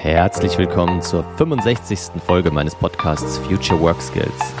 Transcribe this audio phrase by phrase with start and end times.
[0.00, 2.22] Herzlich willkommen zur 65.
[2.24, 4.54] Folge meines Podcasts Future Work Skills.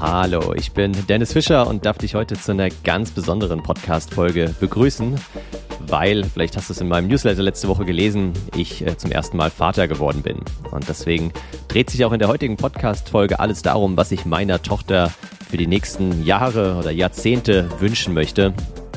[0.00, 5.14] Hallo, ich bin Dennis Fischer und darf dich heute zu einer ganz besonderen Podcast-Folge begrüßen
[5.94, 9.36] weil, vielleicht hast du es in meinem Newsletter letzte Woche gelesen, ich äh, zum ersten
[9.36, 10.38] Mal Vater geworden bin.
[10.72, 11.32] Und deswegen
[11.68, 15.12] dreht sich auch in der heutigen Podcast-Folge alles darum, was ich meiner Tochter
[15.48, 18.54] für die nächsten Jahre oder Jahrzehnte wünschen möchte.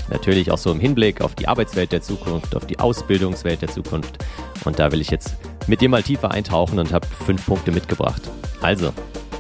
[0.10, 4.18] Natürlich auch so im Hinblick auf die Arbeitswelt der Zukunft, auf die Ausbildungswelt der Zukunft.
[4.66, 5.36] Und da will ich jetzt
[5.68, 8.24] mit dir mal tiefer eintauchen und habe fünf Punkte mitgebracht.
[8.64, 8.92] Also,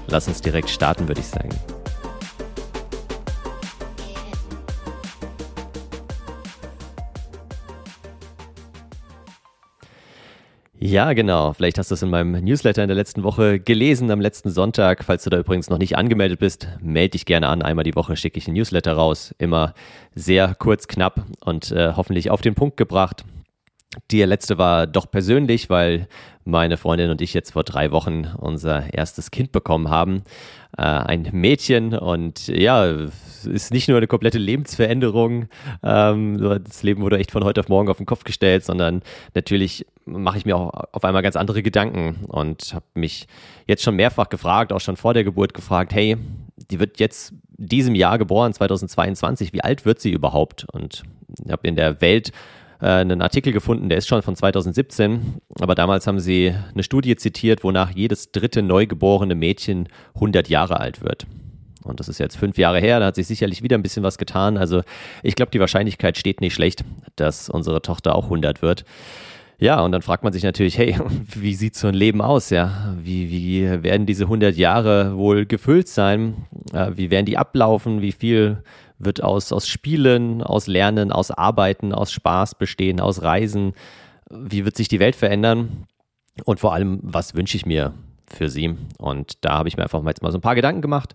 [0.05, 1.49] lass uns direkt starten, würde ich sagen.
[10.79, 11.53] Ja, genau.
[11.53, 15.03] Vielleicht hast du es in meinem Newsletter in der letzten Woche gelesen, am letzten Sonntag.
[15.03, 17.63] Falls du da übrigens noch nicht angemeldet bist, melde dich gerne an.
[17.63, 19.33] Einmal die Woche schicke ich ein Newsletter raus.
[19.39, 19.73] Immer
[20.13, 23.25] sehr kurz, knapp und äh, hoffentlich auf den Punkt gebracht.
[24.11, 26.07] Die letzte war doch persönlich, weil
[26.43, 30.23] meine Freundin und ich jetzt vor drei Wochen unser erstes Kind bekommen haben.
[30.77, 32.85] Äh, ein Mädchen und ja,
[33.45, 35.47] ist nicht nur eine komplette Lebensveränderung.
[35.83, 39.01] Ähm, das Leben wurde echt von heute auf morgen auf den Kopf gestellt, sondern
[39.35, 43.27] natürlich mache ich mir auch auf einmal ganz andere Gedanken und habe mich
[43.67, 46.17] jetzt schon mehrfach gefragt, auch schon vor der Geburt gefragt, hey,
[46.71, 50.65] die wird jetzt diesem Jahr geboren, 2022, wie alt wird sie überhaupt?
[50.71, 51.03] Und
[51.49, 52.31] habe in der Welt
[52.81, 57.15] äh, einen Artikel gefunden, der ist schon von 2017, aber damals haben sie eine Studie
[57.15, 61.27] zitiert, wonach jedes dritte neugeborene Mädchen 100 Jahre alt wird.
[61.83, 64.17] Und das ist jetzt fünf Jahre her, da hat sich sicherlich wieder ein bisschen was
[64.17, 64.57] getan.
[64.57, 64.81] Also
[65.23, 66.83] ich glaube, die Wahrscheinlichkeit steht nicht schlecht,
[67.15, 68.83] dass unsere Tochter auch 100 wird.
[69.59, 70.95] Ja, und dann fragt man sich natürlich, hey,
[71.35, 72.49] wie sieht so ein Leben aus?
[72.51, 76.45] Ja, wie, wie werden diese 100 Jahre wohl gefüllt sein?
[76.73, 78.01] Äh, wie werden die ablaufen?
[78.01, 78.57] Wie viel
[78.99, 83.73] wird aus, aus Spielen, aus Lernen, aus Arbeiten, aus Spaß bestehen, aus Reisen?
[84.29, 85.87] Wie wird sich die Welt verändern?
[86.45, 87.93] Und vor allem, was wünsche ich mir
[88.27, 88.75] für sie?
[88.97, 91.13] Und da habe ich mir einfach mal jetzt mal so ein paar Gedanken gemacht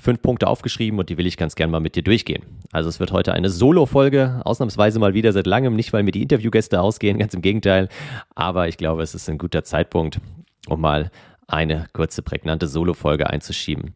[0.00, 2.42] fünf Punkte aufgeschrieben und die will ich ganz gern mal mit dir durchgehen.
[2.72, 6.22] Also es wird heute eine Solo-Folge, ausnahmsweise mal wieder seit langem, nicht weil mir die
[6.22, 7.88] Interviewgäste ausgehen, ganz im Gegenteil,
[8.34, 10.20] aber ich glaube, es ist ein guter Zeitpunkt,
[10.68, 11.10] um mal
[11.46, 13.94] eine kurze, prägnante Solo-Folge einzuschieben.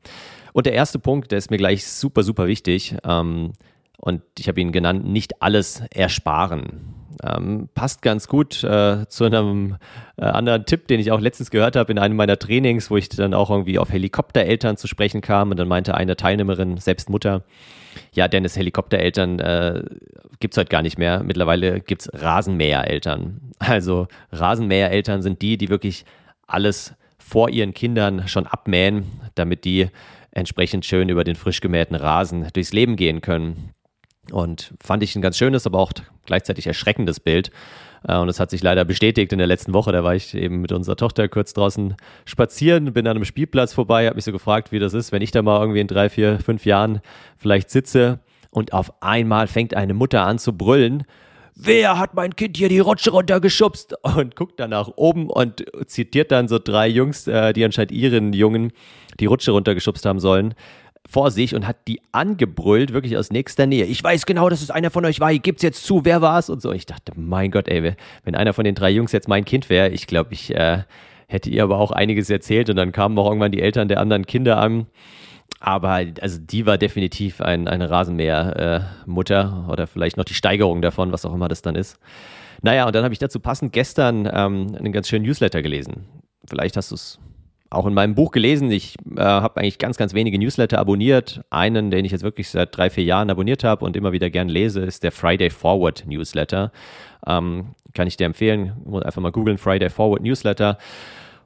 [0.55, 3.55] Und der erste Punkt, der ist mir gleich super, super wichtig ähm,
[3.99, 6.95] und ich habe ihn genannt, nicht alles ersparen.
[7.25, 9.79] Ähm, passt ganz gut äh, zu einem
[10.17, 13.09] äh, anderen Tipp, den ich auch letztens gehört habe in einem meiner Trainings, wo ich
[13.09, 17.43] dann auch irgendwie auf Helikoptereltern zu sprechen kam und dann meinte eine Teilnehmerin, selbst Mutter,
[18.13, 19.83] ja, Dennis, Helikoptereltern äh,
[20.39, 21.25] gibt es heute gar nicht mehr.
[21.25, 23.41] Mittlerweile gibt es Rasenmähereltern.
[23.59, 26.05] Also Rasenmähereltern sind die, die wirklich
[26.47, 29.05] alles vor ihren Kindern schon abmähen,
[29.35, 29.89] damit die
[30.35, 33.71] entsprechend schön über den frisch gemähten Rasen durchs Leben gehen können.
[34.31, 35.93] Und fand ich ein ganz schönes, aber auch
[36.25, 37.51] gleichzeitig erschreckendes Bild.
[38.07, 39.93] Äh, und es hat sich leider bestätigt in der letzten Woche.
[39.93, 44.07] Da war ich eben mit unserer Tochter kurz draußen spazieren, bin an einem Spielplatz vorbei,
[44.07, 46.39] habe mich so gefragt, wie das ist, wenn ich da mal irgendwie in drei, vier,
[46.41, 47.01] fünf Jahren
[47.37, 48.21] vielleicht sitze
[48.51, 51.05] und auf einmal fängt eine Mutter an zu brüllen.
[51.57, 53.95] Wer hat mein Kind hier die Rutsche runtergeschubst?
[54.03, 58.33] Und guckt dann nach oben und zitiert dann so drei Jungs, äh, die anscheinend ihren
[58.33, 58.73] Jungen
[59.21, 60.55] die Rutsche runtergeschubst haben sollen
[61.07, 63.85] vor sich und hat die angebrüllt, wirklich aus nächster Nähe.
[63.85, 65.33] Ich weiß genau, dass es einer von euch war.
[65.35, 66.49] Gibt's jetzt zu, wer war's?
[66.49, 66.73] Und so.
[66.73, 67.95] Ich dachte, mein Gott, ey,
[68.25, 70.83] wenn einer von den drei Jungs jetzt mein Kind wäre, ich glaube, ich äh,
[71.27, 74.27] hätte ihr aber auch einiges erzählt und dann kamen auch irgendwann die Eltern der anderen
[74.27, 74.87] Kinder an.
[75.61, 81.13] Aber also die war definitiv ein, eine Rasenmäher-Mutter äh, oder vielleicht noch die Steigerung davon,
[81.13, 81.99] was auch immer das dann ist.
[82.63, 86.07] Naja, und dann habe ich dazu passend gestern ähm, einen ganz schönen Newsletter gelesen.
[86.47, 87.19] Vielleicht hast du es
[87.75, 88.71] auch in meinem Buch gelesen.
[88.71, 91.43] Ich äh, habe eigentlich ganz, ganz wenige Newsletter abonniert.
[91.51, 94.49] Einen, den ich jetzt wirklich seit drei, vier Jahren abonniert habe und immer wieder gern
[94.49, 96.73] lese, ist der Friday Forward Newsletter.
[97.27, 98.73] Ähm, kann ich dir empfehlen.
[99.03, 100.79] Einfach mal googeln, Friday Forward Newsletter.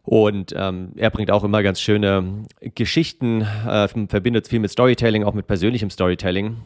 [0.09, 2.45] Und ähm, er bringt auch immer ganz schöne
[2.75, 6.57] Geschichten, äh, verbindet viel mit Storytelling, auch mit persönlichem Storytelling.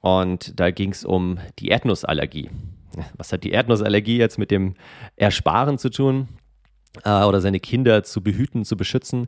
[0.00, 2.50] Und da ging es um die Erdnussallergie.
[3.16, 4.74] Was hat die Erdnussallergie jetzt mit dem
[5.16, 6.28] Ersparen zu tun?
[7.04, 9.26] äh, oder seine Kinder zu behüten, zu beschützen?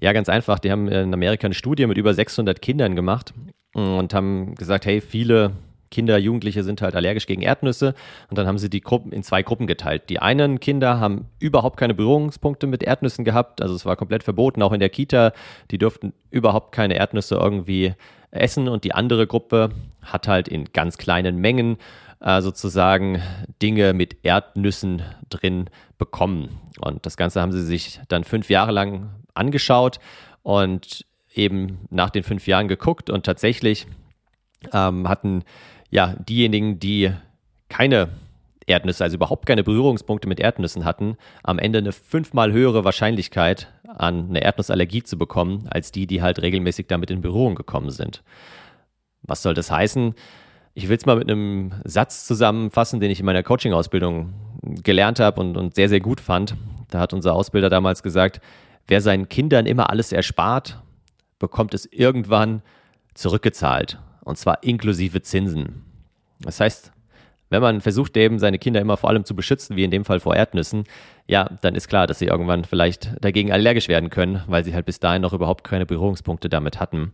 [0.00, 0.58] Ja, ganz einfach.
[0.58, 3.32] Die haben in Amerika eine Studie mit über 600 Kindern gemacht
[3.74, 5.52] und haben gesagt, hey, viele
[5.94, 7.94] Kinder, Jugendliche sind halt allergisch gegen Erdnüsse.
[8.28, 10.10] Und dann haben sie die Gruppen in zwei Gruppen geteilt.
[10.10, 13.62] Die einen Kinder haben überhaupt keine Berührungspunkte mit Erdnüssen gehabt.
[13.62, 15.32] Also es war komplett verboten, auch in der Kita.
[15.70, 17.94] Die durften überhaupt keine Erdnüsse irgendwie
[18.32, 18.68] essen.
[18.68, 19.70] Und die andere Gruppe
[20.02, 21.78] hat halt in ganz kleinen Mengen
[22.20, 23.22] äh, sozusagen
[23.62, 26.48] Dinge mit Erdnüssen drin bekommen.
[26.80, 30.00] Und das Ganze haben sie sich dann fünf Jahre lang angeschaut
[30.42, 31.04] und
[31.34, 33.86] eben nach den fünf Jahren geguckt und tatsächlich
[34.72, 35.44] ähm, hatten
[35.94, 37.12] ja diejenigen, die
[37.68, 38.08] keine
[38.66, 44.28] Erdnüsse, also überhaupt keine Berührungspunkte mit Erdnüssen hatten, am Ende eine fünfmal höhere Wahrscheinlichkeit an
[44.28, 48.24] eine Erdnussallergie zu bekommen, als die, die halt regelmäßig damit in Berührung gekommen sind.
[49.22, 50.14] Was soll das heißen?
[50.74, 54.34] Ich will es mal mit einem Satz zusammenfassen, den ich in meiner Coaching-Ausbildung
[54.82, 56.56] gelernt habe und, und sehr, sehr gut fand.
[56.90, 58.40] Da hat unser Ausbilder damals gesagt,
[58.88, 60.82] wer seinen Kindern immer alles erspart,
[61.38, 62.62] bekommt es irgendwann
[63.14, 63.98] zurückgezahlt.
[64.24, 65.84] Und zwar inklusive Zinsen.
[66.40, 66.92] Das heißt,
[67.50, 70.18] wenn man versucht, eben seine Kinder immer vor allem zu beschützen, wie in dem Fall
[70.18, 70.84] vor Erdnüssen,
[71.28, 74.86] ja, dann ist klar, dass sie irgendwann vielleicht dagegen allergisch werden können, weil sie halt
[74.86, 77.12] bis dahin noch überhaupt keine Berührungspunkte damit hatten.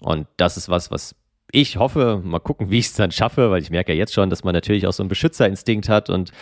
[0.00, 1.16] Und das ist was, was
[1.52, 4.30] ich hoffe, mal gucken, wie ich es dann schaffe, weil ich merke ja jetzt schon,
[4.30, 6.32] dass man natürlich auch so einen Beschützerinstinkt hat und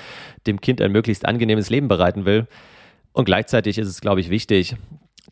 [0.46, 2.46] dem Kind ein möglichst angenehmes Leben bereiten will.
[3.12, 4.76] Und gleichzeitig ist es, glaube ich, wichtig,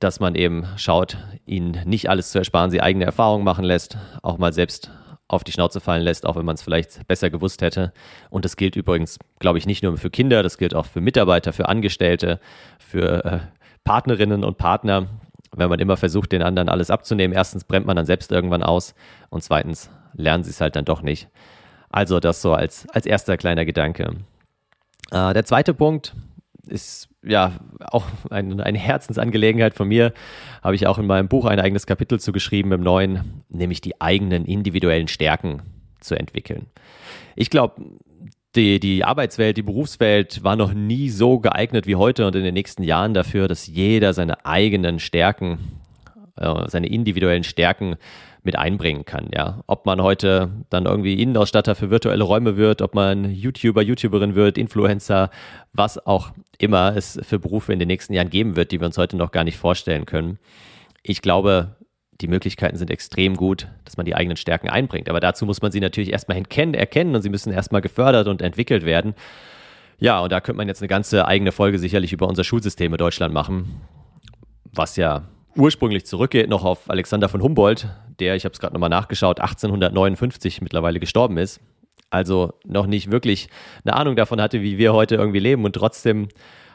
[0.01, 4.39] dass man eben schaut, ihnen nicht alles zu ersparen, sie eigene Erfahrungen machen lässt, auch
[4.39, 4.91] mal selbst
[5.29, 7.93] auf die Schnauze fallen lässt, auch wenn man es vielleicht besser gewusst hätte.
[8.31, 11.53] Und das gilt übrigens, glaube ich, nicht nur für Kinder, das gilt auch für Mitarbeiter,
[11.53, 12.41] für Angestellte,
[12.79, 13.39] für äh,
[13.85, 15.07] Partnerinnen und Partner.
[15.55, 18.95] Wenn man immer versucht, den anderen alles abzunehmen, erstens brennt man dann selbst irgendwann aus
[19.29, 21.29] und zweitens lernen sie es halt dann doch nicht.
[21.91, 24.17] Also das so als, als erster kleiner Gedanke.
[25.11, 26.15] Äh, der zweite Punkt
[26.71, 30.13] ist ja auch ein, eine Herzensangelegenheit von mir.
[30.63, 34.01] Habe ich auch in meinem Buch ein eigenes Kapitel zu geschrieben im neuen, nämlich die
[34.01, 35.63] eigenen individuellen Stärken
[36.01, 36.67] zu entwickeln.
[37.37, 37.83] Ich glaube,
[38.57, 42.55] die, die Arbeitswelt, die Berufswelt war noch nie so geeignet wie heute und in den
[42.55, 45.59] nächsten Jahren dafür, dass jeder seine eigenen Stärken,
[46.37, 47.97] äh, seine individuellen Stärken
[48.43, 49.29] mit einbringen kann.
[49.35, 54.35] Ja, ob man heute dann irgendwie Innenausstatter für virtuelle Räume wird, ob man YouTuber, YouTuberin
[54.35, 55.31] wird, Influencer,
[55.73, 58.99] was auch immer es für Berufe in den nächsten Jahren geben wird, die wir uns
[58.99, 60.39] heute noch gar nicht vorstellen können.
[61.03, 61.77] Ich glaube,
[62.21, 65.09] die Möglichkeiten sind extrem gut, dass man die eigenen Stärken einbringt.
[65.09, 68.85] Aber dazu muss man sie natürlich erstmal erkennen und sie müssen erstmal gefördert und entwickelt
[68.85, 69.15] werden.
[69.99, 72.99] Ja, und da könnte man jetzt eine ganze eigene Folge sicherlich über unser Schulsystem in
[72.99, 73.81] Deutschland machen,
[74.73, 77.89] was ja ursprünglich zurückgeht noch auf Alexander von Humboldt,
[78.19, 81.61] der, ich habe es gerade nochmal nachgeschaut, 1859 mittlerweile gestorben ist.
[82.11, 83.49] Also noch nicht wirklich
[83.85, 85.65] eine Ahnung davon hatte, wie wir heute irgendwie leben.
[85.65, 86.29] Und trotzdem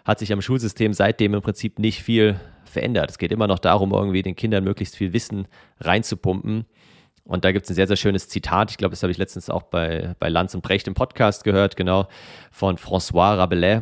[0.05, 3.09] hat sich am Schulsystem seitdem im Prinzip nicht viel verändert.
[3.09, 5.47] Es geht immer noch darum, irgendwie den Kindern möglichst viel Wissen
[5.79, 6.65] reinzupumpen.
[7.25, 8.71] Und da gibt es ein sehr, sehr schönes Zitat.
[8.71, 11.75] Ich glaube, das habe ich letztens auch bei, bei Lanz und Brecht im Podcast gehört,
[11.75, 12.07] genau,
[12.51, 13.81] von François Rabelais.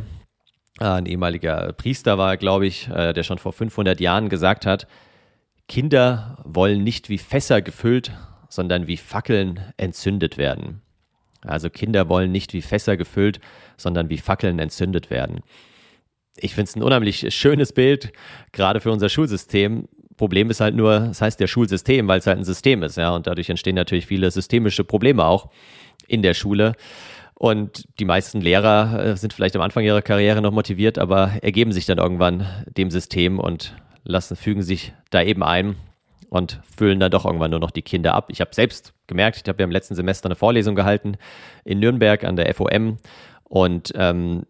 [0.80, 4.88] Äh, ein ehemaliger Priester war, glaube ich, äh, der schon vor 500 Jahren gesagt hat,
[5.68, 8.12] Kinder wollen nicht wie Fässer gefüllt,
[8.50, 10.82] sondern wie Fackeln entzündet werden.
[11.42, 13.40] Also Kinder wollen nicht wie Fässer gefüllt,
[13.78, 15.42] sondern wie Fackeln entzündet werden.
[16.38, 18.12] Ich finde es ein unheimlich schönes Bild,
[18.52, 19.88] gerade für unser Schulsystem.
[20.18, 23.12] Problem ist halt nur, es heißt ja Schulsystem, weil es halt ein System ist, ja,
[23.16, 25.50] und dadurch entstehen natürlich viele systemische Probleme auch
[26.08, 26.74] in der Schule.
[27.36, 31.72] Und die meisten Lehrer äh, sind vielleicht am Anfang ihrer Karriere noch motiviert, aber ergeben
[31.72, 32.46] sich dann irgendwann
[32.78, 35.76] dem System und lassen, fügen sich da eben ein
[36.30, 38.28] und füllen dann doch irgendwann nur noch die Kinder ab.
[38.30, 41.18] Ich habe selbst gemerkt, ich habe ja im letzten Semester eine Vorlesung gehalten
[41.64, 42.98] in Nürnberg an der FOM
[43.44, 44.44] und ähm,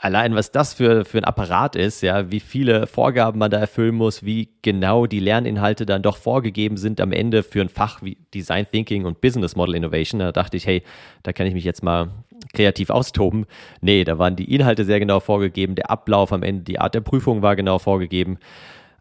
[0.00, 3.94] allein was das für, für ein Apparat ist, ja, wie viele Vorgaben man da erfüllen
[3.94, 8.16] muss, wie genau die Lerninhalte dann doch vorgegeben sind am Ende für ein Fach wie
[8.34, 10.20] Design Thinking und Business Model Innovation.
[10.20, 10.82] Da dachte ich, hey,
[11.22, 12.08] da kann ich mich jetzt mal
[12.52, 13.46] kreativ austoben.
[13.80, 17.00] Nee, da waren die Inhalte sehr genau vorgegeben, der Ablauf am Ende, die Art der
[17.00, 18.38] Prüfung war genau vorgegeben.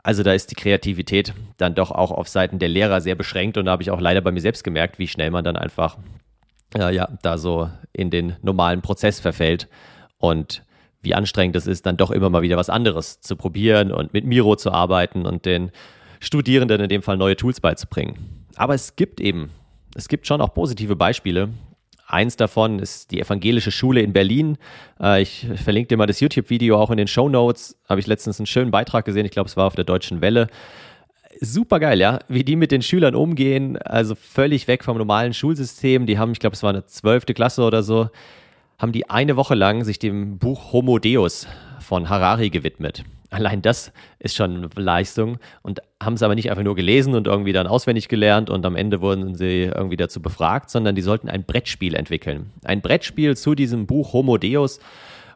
[0.03, 3.65] Also da ist die Kreativität dann doch auch auf Seiten der Lehrer sehr beschränkt und
[3.65, 5.97] da habe ich auch leider bei mir selbst gemerkt, wie schnell man dann einfach
[6.77, 9.67] äh, ja, da so in den normalen Prozess verfällt
[10.17, 10.63] und
[11.01, 14.25] wie anstrengend es ist, dann doch immer mal wieder was anderes zu probieren und mit
[14.25, 15.71] Miro zu arbeiten und den
[16.19, 18.45] Studierenden in dem Fall neue Tools beizubringen.
[18.55, 19.51] Aber es gibt eben,
[19.95, 21.49] es gibt schon auch positive Beispiele,
[22.09, 24.57] Eins davon ist die evangelische Schule in Berlin.
[24.99, 27.77] Äh, ich verlinke dir mal das YouTube-Video auch in den Show Notes.
[27.87, 29.27] Habe ich letztens einen schönen Beitrag gesehen.
[29.27, 30.47] Ich glaube, es war auf der Deutschen Welle.
[31.39, 33.77] Super geil, ja, wie die mit den Schülern umgehen.
[33.77, 36.07] Also völlig weg vom normalen Schulsystem.
[36.07, 38.09] Die haben, ich glaube, es war eine zwölfte Klasse oder so,
[38.79, 41.45] haben die eine Woche lang sich dem Buch Homo Deus
[41.79, 43.03] von Harari gewidmet.
[43.31, 47.53] Allein das ist schon Leistung und haben es aber nicht einfach nur gelesen und irgendwie
[47.53, 51.43] dann auswendig gelernt und am Ende wurden sie irgendwie dazu befragt, sondern die sollten ein
[51.43, 52.51] Brettspiel entwickeln.
[52.63, 54.79] Ein Brettspiel zu diesem Buch Homo Deus,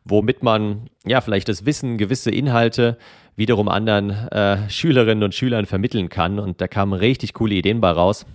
[0.06, 2.98] womit man ja vielleicht das Wissen, gewisse Inhalte
[3.36, 6.40] wiederum anderen äh, Schülerinnen und Schülern vermitteln kann.
[6.40, 8.26] Und da kamen richtig coole Ideen bei raus.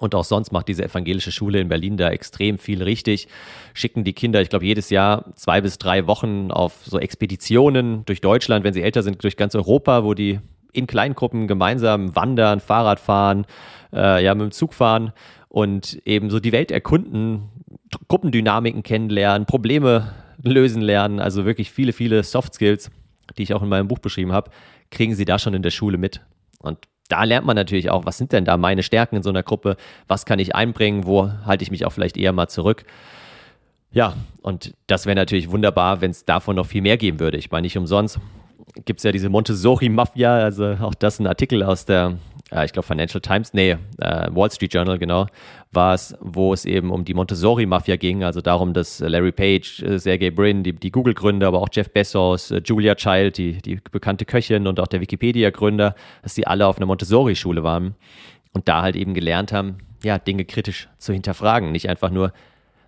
[0.00, 3.28] Und auch sonst macht diese evangelische Schule in Berlin da extrem viel richtig.
[3.74, 8.20] Schicken die Kinder, ich glaube, jedes Jahr zwei bis drei Wochen auf so Expeditionen durch
[8.20, 10.40] Deutschland, wenn sie älter sind, durch ganz Europa, wo die
[10.72, 13.46] in Kleingruppen gemeinsam wandern, Fahrrad fahren,
[13.92, 15.12] äh, ja, mit dem Zug fahren
[15.48, 17.48] und eben so die Welt erkunden,
[18.08, 22.90] Gruppendynamiken kennenlernen, Probleme lösen lernen, also wirklich viele, viele Soft Skills,
[23.38, 24.50] die ich auch in meinem Buch beschrieben habe,
[24.90, 26.20] kriegen sie da schon in der Schule mit.
[26.58, 29.42] Und da lernt man natürlich auch, was sind denn da meine Stärken in so einer
[29.42, 29.76] Gruppe,
[30.08, 32.84] was kann ich einbringen, wo halte ich mich auch vielleicht eher mal zurück.
[33.92, 37.36] Ja, und das wäre natürlich wunderbar, wenn es davon noch viel mehr geben würde.
[37.36, 38.18] Ich meine, nicht umsonst
[38.84, 42.18] gibt es ja diese Montessori-Mafia, also auch das ein Artikel aus der,
[42.50, 45.26] äh, ich glaube, Financial Times, nee, äh, Wall Street Journal, genau,
[45.70, 49.98] war es, wo es eben um die Montessori-Mafia ging, also darum, dass Larry Page, äh,
[49.98, 54.24] Sergey Brin, die, die Google-Gründer, aber auch Jeff Bezos, äh, Julia Child, die, die bekannte
[54.24, 57.94] Köchin und auch der Wikipedia-Gründer, dass sie alle auf einer Montessori-Schule waren
[58.52, 62.32] und da halt eben gelernt haben, ja, Dinge kritisch zu hinterfragen, nicht einfach nur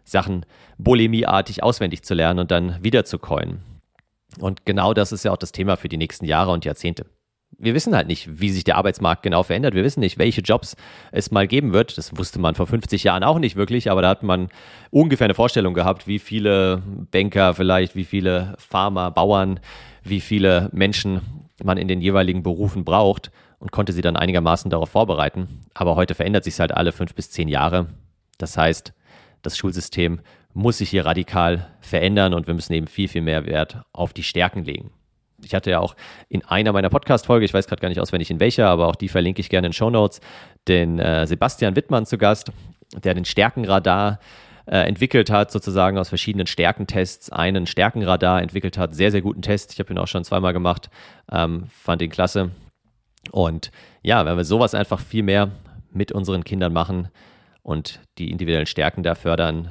[0.05, 0.47] Sachen
[0.79, 3.76] bulimieartig auswendig zu lernen und dann wieder zu coinen.
[4.41, 7.07] Und genau das ist ja auch das Thema für die nächsten Jahre und Jahrzehnte.
[7.59, 9.75] Wir wissen halt nicht, wie sich der Arbeitsmarkt genau verändert.
[9.75, 10.77] Wir wissen nicht, welche Jobs
[11.13, 11.97] es mal geben wird.
[11.97, 14.49] Das wusste man vor 50 Jahren auch nicht wirklich, aber da hat man
[14.91, 19.61] ungefähr eine Vorstellung gehabt, wie viele Banker vielleicht, wie viele Farmer, Bauern,
[20.03, 21.21] wie viele Menschen
[21.63, 25.65] man in den jeweiligen Berufen braucht und konnte sie dann einigermaßen darauf vorbereiten.
[25.73, 27.87] Aber heute verändert sich es halt alle fünf bis zehn Jahre.
[28.39, 28.93] Das heißt,
[29.43, 30.21] das Schulsystem
[30.57, 34.23] muss sich hier radikal verändern und wir müssen eben viel, viel mehr Wert auf die
[34.23, 34.91] Stärken legen.
[35.45, 35.95] Ich hatte ja auch
[36.31, 39.11] in einer meiner Podcast-Folge, ich weiß gerade gar nicht auswendig in welcher, aber auch die
[39.11, 40.23] verlinke ich gerne in Show Notes,
[40.67, 42.53] den äh, Sebastian Wittmann zu Gast,
[43.05, 44.19] der den Stärkenradar
[44.65, 48.95] äh, entwickelt hat, sozusagen aus verschiedenen Stärkentests einen Stärkenradar entwickelt hat.
[48.95, 49.75] Sehr, sehr guten Test.
[49.75, 50.89] Ich habe ihn auch schon zweimal gemacht,
[51.31, 52.51] ähm, fand ihn klasse.
[53.31, 53.71] Und
[54.03, 55.51] ja, wenn wir sowas einfach viel mehr
[55.91, 57.09] mit unseren Kindern machen
[57.63, 59.69] und die individuellen Stärken da fördern,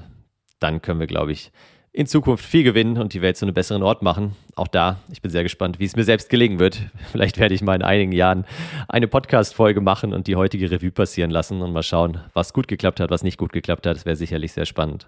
[0.59, 1.51] dann können wir, glaube ich,
[1.95, 4.35] in Zukunft viel gewinnen und die Welt zu einem besseren Ort machen.
[4.55, 6.81] Auch da, ich bin sehr gespannt, wie es mir selbst gelingen wird.
[7.13, 8.45] Vielleicht werde ich mal in einigen Jahren
[8.89, 12.99] eine Podcast-Folge machen und die heutige Revue passieren lassen und mal schauen, was gut geklappt
[12.99, 13.95] hat, was nicht gut geklappt hat.
[13.95, 15.07] Das wäre sicherlich sehr spannend.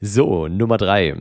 [0.00, 1.14] So, Nummer drei.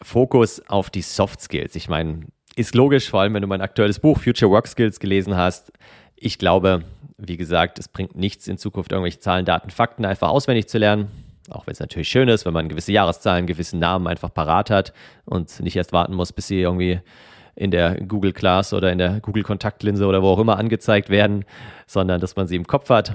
[0.00, 1.74] Fokus auf die Soft Skills.
[1.74, 5.36] Ich meine, ist logisch, vor allem wenn du mein aktuelles Buch Future Work Skills gelesen
[5.36, 5.72] hast.
[6.14, 6.84] Ich glaube,
[7.18, 11.08] wie gesagt, es bringt nichts in Zukunft irgendwelche Zahlen, Daten, Fakten einfach auswendig zu lernen
[11.50, 14.92] auch wenn es natürlich schön ist, wenn man gewisse Jahreszahlen, gewisse Namen einfach parat hat
[15.24, 17.00] und nicht erst warten muss, bis sie irgendwie
[17.54, 21.44] in der Google Class oder in der Google Kontaktlinse oder wo auch immer angezeigt werden,
[21.86, 23.12] sondern dass man sie im Kopf hat.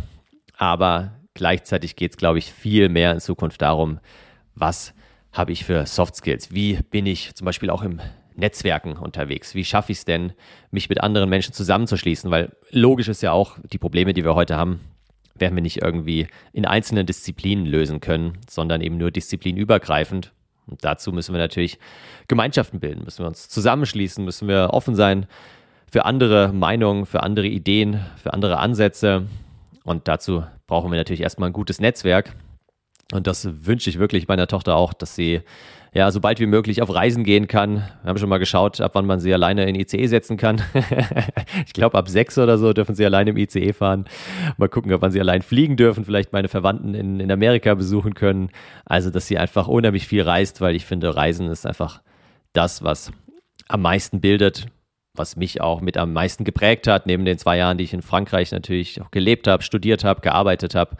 [0.57, 3.99] Aber gleichzeitig geht es, glaube ich, viel mehr in Zukunft darum,
[4.55, 4.93] was
[5.31, 6.53] habe ich für Soft Skills?
[6.53, 7.99] Wie bin ich zum Beispiel auch im
[8.35, 9.55] Netzwerken unterwegs?
[9.55, 10.33] Wie schaffe ich es denn,
[10.71, 12.31] mich mit anderen Menschen zusammenzuschließen?
[12.31, 14.79] Weil logisch ist ja auch, die Probleme, die wir heute haben,
[15.41, 20.31] werden wir nicht irgendwie in einzelnen Disziplinen lösen können, sondern eben nur disziplinübergreifend.
[20.67, 21.79] Und dazu müssen wir natürlich
[22.27, 25.25] Gemeinschaften bilden, müssen wir uns zusammenschließen, müssen wir offen sein
[25.91, 29.25] für andere Meinungen, für andere Ideen, für andere Ansätze.
[29.83, 32.35] Und dazu brauchen wir natürlich erstmal ein gutes Netzwerk.
[33.11, 35.41] Und das wünsche ich wirklich meiner Tochter auch, dass sie
[35.93, 37.83] ja, so bald wie möglich auf Reisen gehen kann.
[38.03, 40.61] Wir haben schon mal geschaut, ab wann man sie alleine in ICE setzen kann.
[41.65, 44.05] ich glaube, ab sechs oder so dürfen sie alleine im ICE fahren.
[44.57, 48.13] Mal gucken, ob man sie allein fliegen dürfen, vielleicht meine Verwandten in, in Amerika besuchen
[48.13, 48.51] können.
[48.85, 52.01] Also, dass sie einfach unheimlich viel reist, weil ich finde, Reisen ist einfach
[52.53, 53.11] das, was
[53.67, 54.67] am meisten bildet,
[55.15, 58.03] was mich auch mit am meisten geprägt hat, neben den zwei Jahren, die ich in
[58.03, 60.97] Frankreich natürlich auch gelebt habe, studiert habe, gearbeitet habe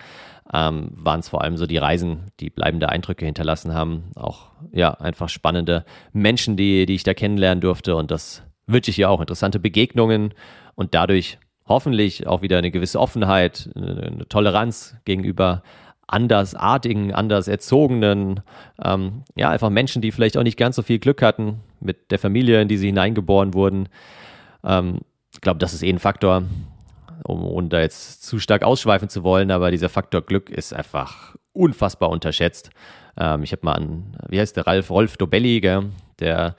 [0.54, 4.12] ähm, waren es vor allem so die Reisen, die bleibende Eindrücke hinterlassen haben.
[4.16, 7.96] Auch ja, einfach spannende Menschen, die, die ich da kennenlernen durfte.
[7.96, 9.20] Und das wünsche ich ja auch.
[9.20, 10.34] Interessante Begegnungen
[10.76, 11.38] und dadurch
[11.68, 15.62] hoffentlich auch wieder eine gewisse Offenheit, eine Toleranz gegenüber
[16.08, 18.42] andersartigen, anders erzogenen,
[18.84, 22.18] ähm, ja, einfach Menschen, die vielleicht auch nicht ganz so viel Glück hatten mit der
[22.18, 23.90] Familie, in die sie hineingeboren wurden.
[24.64, 25.02] Ähm,
[25.32, 26.44] ich glaube, das ist eh ein Faktor,
[27.24, 31.36] um, ohne da jetzt zu stark ausschweifen zu wollen, aber dieser Faktor Glück ist einfach
[31.54, 32.70] unfassbar unterschätzt.
[33.18, 35.86] Ähm, ich habe mal an, wie heißt der, Ralf Rolf Dobelli, gell,
[36.20, 36.56] der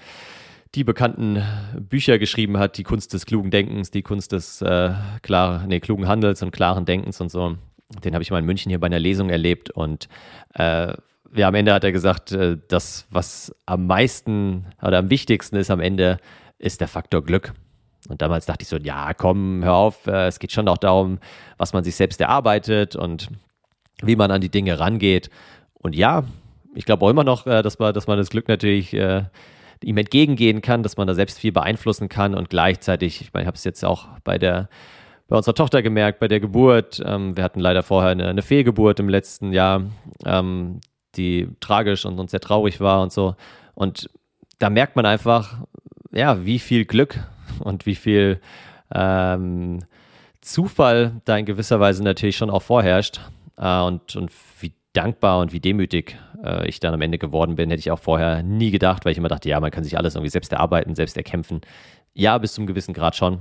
[0.74, 1.42] die bekannten
[1.78, 6.06] Bücher geschrieben hat, die Kunst des klugen Denkens, die Kunst des äh, klar, nee, klugen
[6.06, 7.56] Handels und klaren Denkens und so.
[8.04, 10.08] Den habe ich mal in München hier bei einer Lesung erlebt und
[10.54, 10.94] äh,
[11.34, 15.70] ja, am Ende hat er gesagt, äh, das, was am meisten oder am wichtigsten ist
[15.70, 16.18] am Ende,
[16.58, 17.52] ist der Faktor Glück.
[18.10, 21.18] Und damals dachte ich so, ja, komm, hör auf, äh, es geht schon auch darum,
[21.56, 23.28] was man sich selbst erarbeitet und
[24.02, 25.30] wie man an die Dinge rangeht.
[25.74, 26.24] Und ja,
[26.74, 29.24] ich glaube auch immer noch, äh, dass, man, dass man das Glück natürlich äh,
[29.82, 33.46] ihm entgegengehen kann, dass man da selbst viel beeinflussen kann und gleichzeitig, ich meine, ich
[33.46, 34.68] habe es jetzt auch bei der
[35.30, 37.00] bei unserer Tochter gemerkt, bei der Geburt.
[37.06, 39.84] Ähm, wir hatten leider vorher eine, eine Fehlgeburt im letzten Jahr,
[40.26, 40.80] ähm,
[41.14, 43.36] die tragisch und, und sehr traurig war und so.
[43.74, 44.10] Und
[44.58, 45.58] da merkt man einfach,
[46.10, 47.20] ja, wie viel Glück
[47.60, 48.40] und wie viel
[48.94, 49.80] ähm,
[50.40, 53.20] Zufall da in gewisser Weise natürlich schon auch vorherrscht.
[53.56, 57.70] Äh, und, und wie dankbar und wie demütig äh, ich dann am Ende geworden bin,
[57.70, 60.14] hätte ich auch vorher nie gedacht, weil ich immer dachte, ja, man kann sich alles
[60.14, 61.60] irgendwie selbst erarbeiten, selbst erkämpfen.
[62.12, 63.38] Ja, bis zum gewissen Grad schon,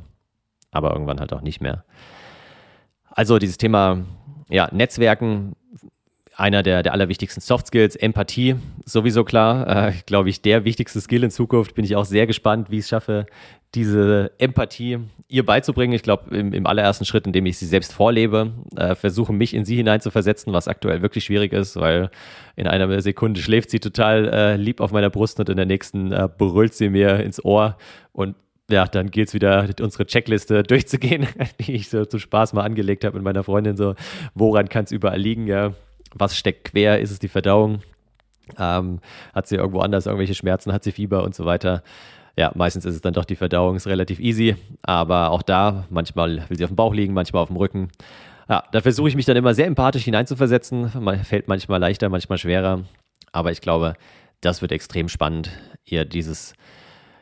[0.71, 1.85] aber irgendwann halt auch nicht mehr.
[3.09, 4.05] Also dieses Thema
[4.49, 5.55] ja, Netzwerken,
[6.35, 11.23] einer der, der allerwichtigsten Soft Skills, Empathie, sowieso klar, äh, glaube ich, der wichtigste Skill
[11.23, 11.75] in Zukunft.
[11.75, 13.25] Bin ich auch sehr gespannt, wie ich es schaffe,
[13.75, 15.93] diese Empathie ihr beizubringen.
[15.93, 19.63] Ich glaube, im, im, allerersten Schritt, indem ich sie selbst vorlebe, äh, versuche mich in
[19.63, 22.09] sie hineinzuversetzen, was aktuell wirklich schwierig ist, weil
[22.55, 26.11] in einer Sekunde schläft sie total äh, lieb auf meiner Brust und in der nächsten
[26.11, 27.77] äh, brüllt sie mir ins Ohr
[28.11, 28.35] und
[28.71, 31.27] ja, dann geht es wieder, unsere Checkliste durchzugehen,
[31.59, 33.75] die ich so zum Spaß mal angelegt habe mit meiner Freundin.
[33.75, 33.95] So,
[34.35, 35.47] woran kann es überall liegen?
[35.47, 35.73] Ja,
[36.13, 36.99] was steckt quer?
[36.99, 37.81] Ist es die Verdauung?
[38.57, 38.99] Ähm,
[39.33, 40.71] hat sie irgendwo anders irgendwelche Schmerzen?
[40.71, 41.83] Hat sie Fieber und so weiter?
[42.39, 44.55] Ja, meistens ist es dann doch die Verdauung, ist relativ easy.
[44.81, 47.89] Aber auch da, manchmal will sie auf dem Bauch liegen, manchmal auf dem Rücken.
[48.47, 50.89] Ja, da versuche ich mich dann immer sehr empathisch hineinzuversetzen.
[51.25, 52.83] Fällt manchmal leichter, manchmal schwerer.
[53.33, 53.95] Aber ich glaube,
[54.39, 55.51] das wird extrem spannend,
[55.83, 56.53] ihr dieses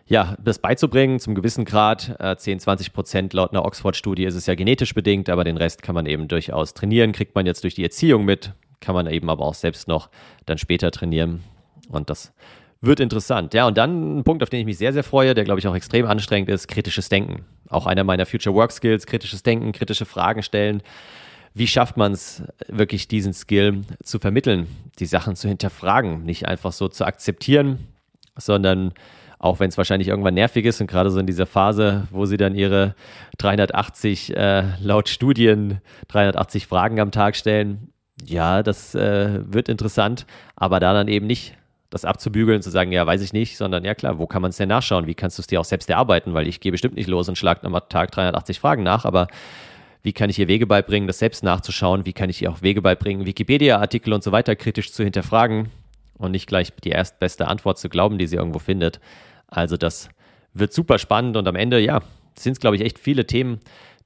[0.06, 2.16] ja, das beizubringen zum gewissen Grad.
[2.20, 5.82] Äh, 10, 20 Prozent laut einer Oxford-Studie ist es ja genetisch bedingt, aber den Rest
[5.82, 9.32] kann man eben durchaus trainieren, kriegt man jetzt durch die Erziehung mit, kann man eben
[9.32, 10.10] aber auch selbst noch
[10.46, 11.44] dann später trainieren.
[11.90, 12.34] Und das
[12.82, 13.54] wird interessant.
[13.54, 15.68] Ja, und dann ein Punkt, auf den ich mich sehr, sehr freue, der, glaube ich,
[15.68, 17.46] auch extrem anstrengend ist, kritisches Denken.
[17.70, 20.82] Auch einer meiner Future Work Skills, kritisches Denken, kritische Fragen stellen.
[21.54, 24.68] Wie schafft man es wirklich, diesen Skill zu vermitteln,
[25.00, 27.88] die Sachen zu hinterfragen, nicht einfach so zu akzeptieren,
[28.36, 28.94] sondern
[29.40, 32.38] auch wenn es wahrscheinlich irgendwann nervig ist und gerade so in dieser Phase, wo sie
[32.38, 32.96] dann ihre
[33.38, 37.92] 380, äh, laut Studien, 380 Fragen am Tag stellen,
[38.24, 41.56] ja, das äh, wird interessant, aber da dann eben nicht
[41.90, 44.58] das abzubügeln, zu sagen, ja, weiß ich nicht, sondern ja klar, wo kann man es
[44.58, 45.08] denn nachschauen?
[45.08, 46.34] Wie kannst du es dir auch selbst erarbeiten?
[46.34, 49.28] Weil ich gehe bestimmt nicht los und schlage am Tag 380 Fragen nach, aber
[50.04, 52.06] wie kann ich ihr Wege beibringen, das selbst nachzuschauen?
[52.06, 55.70] Wie kann ich ihr auch Wege beibringen, Wikipedia-Artikel und so weiter kritisch zu hinterfragen
[56.18, 59.00] und nicht gleich die erstbeste Antwort zu glauben, die sie irgendwo findet?
[59.48, 60.10] Also das
[60.54, 62.02] wird super spannend und am Ende, ja,
[62.38, 63.60] sind es, glaube ich, echt viele Themen,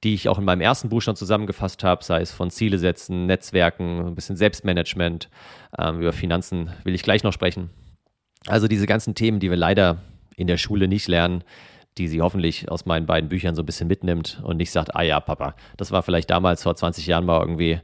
[0.04, 3.26] die ich auch in meinem ersten Buch schon zusammengefasst habe, sei es von Ziele setzen,
[3.26, 5.28] Netzwerken, ein bisschen Selbstmanagement,
[5.78, 7.70] ähm, über Finanzen will ich gleich noch sprechen.
[8.48, 9.98] Also diese ganzen Themen, die wir leider
[10.36, 11.44] in der Schule nicht lernen,
[11.98, 15.02] die sie hoffentlich aus meinen beiden Büchern so ein bisschen mitnimmt und nicht sagt, ah
[15.02, 17.80] ja, Papa, das war vielleicht damals vor 20 Jahren mal irgendwie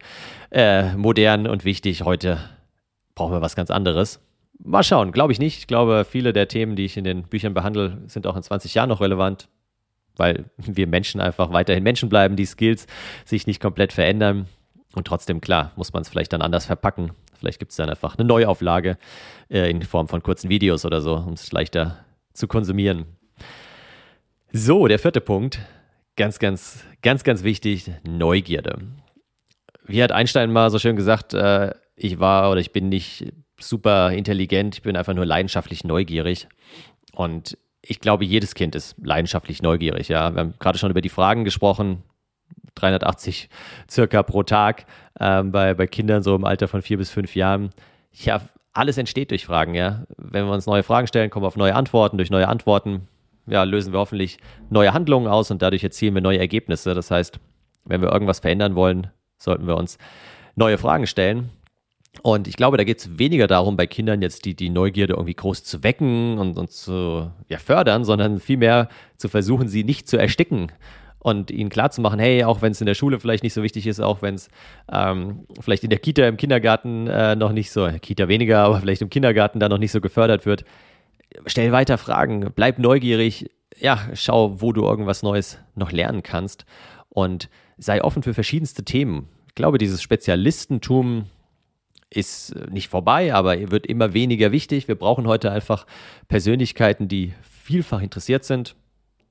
[0.51, 2.39] äh, modern und wichtig, heute
[3.15, 4.21] brauchen wir was ganz anderes.
[4.61, 5.59] Mal schauen, glaube ich nicht.
[5.59, 8.75] Ich glaube, viele der Themen, die ich in den Büchern behandle, sind auch in 20
[8.75, 9.49] Jahren noch relevant
[10.19, 12.87] weil wir Menschen einfach weiterhin Menschen bleiben, die Skills
[13.25, 14.47] sich nicht komplett verändern.
[14.95, 17.13] Und trotzdem, klar, muss man es vielleicht dann anders verpacken.
[17.39, 18.99] Vielleicht gibt es dann einfach eine Neuauflage
[19.49, 23.05] äh, in Form von kurzen Videos oder so, um es leichter zu konsumieren.
[24.53, 25.61] So, der vierte Punkt.
[26.17, 28.79] Ganz, ganz, ganz, ganz wichtig: Neugierde.
[29.85, 34.13] Wie hat Einstein mal so schön gesagt, äh, ich war oder ich bin nicht super
[34.13, 36.49] intelligent, ich bin einfach nur leidenschaftlich neugierig.
[37.13, 37.57] Und
[37.89, 40.09] ich glaube, jedes Kind ist leidenschaftlich neugierig.
[40.09, 42.03] Ja, wir haben gerade schon über die Fragen gesprochen.
[42.75, 43.49] 380
[43.91, 44.85] circa pro Tag
[45.19, 47.71] ähm, bei, bei Kindern so im Alter von vier bis fünf Jahren.
[48.13, 49.75] Ja, alles entsteht durch Fragen.
[49.75, 52.19] Ja, wenn wir uns neue Fragen stellen, kommen wir auf neue Antworten.
[52.19, 53.09] Durch neue Antworten
[53.47, 56.95] ja, lösen wir hoffentlich neue Handlungen aus und dadurch erzielen wir neue Ergebnisse.
[56.95, 57.41] Das heißt,
[57.87, 59.97] wenn wir irgendwas verändern wollen, sollten wir uns
[60.55, 61.49] neue Fragen stellen.
[62.23, 65.35] Und ich glaube, da geht es weniger darum, bei Kindern jetzt die, die Neugierde irgendwie
[65.35, 70.17] groß zu wecken und, und zu ja, fördern, sondern vielmehr zu versuchen, sie nicht zu
[70.17, 70.73] ersticken
[71.21, 74.01] und ihnen klarzumachen, hey, auch wenn es in der Schule vielleicht nicht so wichtig ist,
[74.01, 74.49] auch wenn es
[74.91, 79.03] ähm, vielleicht in der Kita, im Kindergarten äh, noch nicht so, Kita weniger, aber vielleicht
[79.03, 80.65] im Kindergarten da noch nicht so gefördert wird,
[81.47, 86.65] stell weiter Fragen, bleib neugierig, ja, schau, wo du irgendwas Neues noch lernen kannst
[87.09, 89.29] und sei offen für verschiedenste Themen.
[89.49, 91.27] Ich glaube, dieses Spezialistentum,
[92.11, 94.89] ist nicht vorbei, aber wird immer weniger wichtig.
[94.89, 95.87] Wir brauchen heute einfach
[96.29, 98.77] Persönlichkeiten, die vielfach interessiert sind,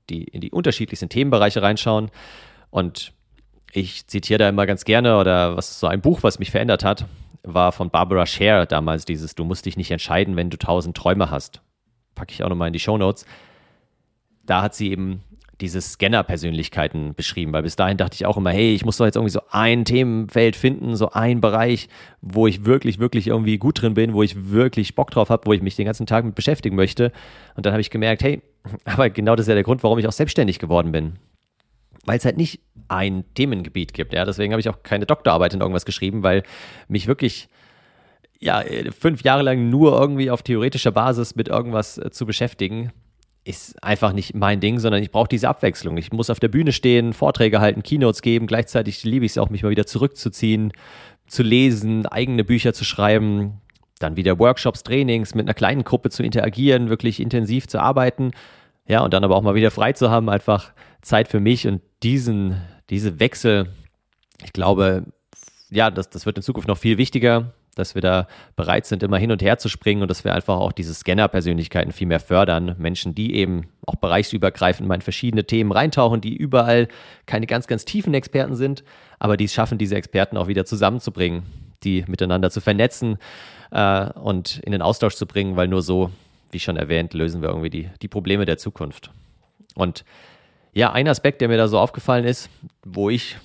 [0.10, 2.12] die in die unterschiedlichsten Themenbereiche reinschauen.
[2.70, 3.14] Und
[3.72, 7.06] ich zitiere da immer ganz gerne, oder was so ein Buch, was mich verändert hat,
[7.44, 11.32] war von Barbara Scher damals dieses Du musst dich nicht entscheiden, wenn du tausend Träume
[11.32, 11.62] hast.
[12.14, 13.26] Packe ich auch nochmal in die Show Notes.
[14.46, 15.24] Da hat sie eben
[15.62, 19.16] diese Scanner-Persönlichkeiten beschrieben, weil bis dahin dachte ich auch immer, hey, ich muss doch jetzt
[19.16, 21.90] irgendwie so ein Themenfeld finden, so ein Bereich,
[22.22, 25.54] wo ich wirklich, wirklich irgendwie gut drin bin, wo ich wirklich Bock drauf habe, wo
[25.54, 27.12] ich mich den ganzen Tag mit beschäftigen möchte.
[27.56, 28.42] Und dann habe ich gemerkt, hey,
[28.86, 31.14] aber genau das ist ja der Grund, warum ich auch selbstständig geworden bin.
[32.06, 34.14] Weil es halt nicht ein Themengebiet gibt.
[34.14, 36.44] Ja, deswegen habe ich auch keine Doktorarbeit in irgendwas geschrieben, weil
[36.88, 37.50] mich wirklich
[38.40, 38.64] ja,
[38.98, 42.92] fünf Jahre lang nur irgendwie auf theoretischer Basis mit irgendwas äh, zu beschäftigen,
[43.48, 45.98] ist einfach nicht mein Ding, sondern ich brauche diese Abwechslung.
[45.98, 48.46] Ich muss auf der Bühne stehen, Vorträge halten, Keynotes geben.
[48.46, 50.74] Gleichzeitig liebe ich es auch, mich mal wieder zurückzuziehen,
[51.28, 53.62] zu lesen, eigene Bücher zu schreiben,
[54.00, 58.32] dann wieder Workshops, Trainings mit einer kleinen Gruppe zu interagieren, wirklich intensiv zu arbeiten.
[58.88, 61.82] Ja, und dann aber auch mal wieder frei zu haben, einfach Zeit für mich und
[62.04, 63.70] diesen, diese Wechsel,
[64.44, 65.06] ich glaube,
[65.70, 69.18] ja, das, das wird in Zukunft noch viel wichtiger, dass wir da bereit sind, immer
[69.18, 72.76] hin und her zu springen und dass wir einfach auch diese Scanner-Persönlichkeiten viel mehr fördern.
[72.78, 76.88] Menschen, die eben auch bereichsübergreifend mal in verschiedene Themen reintauchen, die überall
[77.26, 78.84] keine ganz, ganz tiefen Experten sind,
[79.20, 81.44] aber die es schaffen, diese Experten auch wieder zusammenzubringen,
[81.84, 83.18] die miteinander zu vernetzen
[83.72, 86.12] äh, und in den Austausch zu bringen, weil nur so,
[86.52, 89.12] wie schon erwähnt, lösen wir irgendwie die, die Probleme der Zukunft.
[89.76, 90.04] Und
[90.74, 92.50] ja, ein Aspekt, der mir da so aufgefallen ist,
[92.84, 93.38] wo ich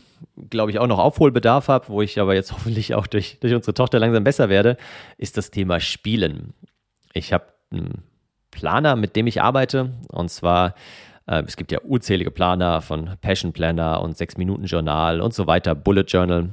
[0.50, 3.74] glaube ich, auch noch Aufholbedarf habe, wo ich aber jetzt hoffentlich auch durch, durch unsere
[3.74, 4.76] Tochter langsam besser werde,
[5.18, 6.54] ist das Thema Spielen.
[7.12, 8.02] Ich habe einen
[8.50, 9.90] Planer, mit dem ich arbeite.
[10.08, 10.74] Und zwar,
[11.26, 16.04] äh, es gibt ja unzählige Planer von Passion Planner und 6-Minuten-Journal und so weiter, Bullet
[16.06, 16.50] Journal.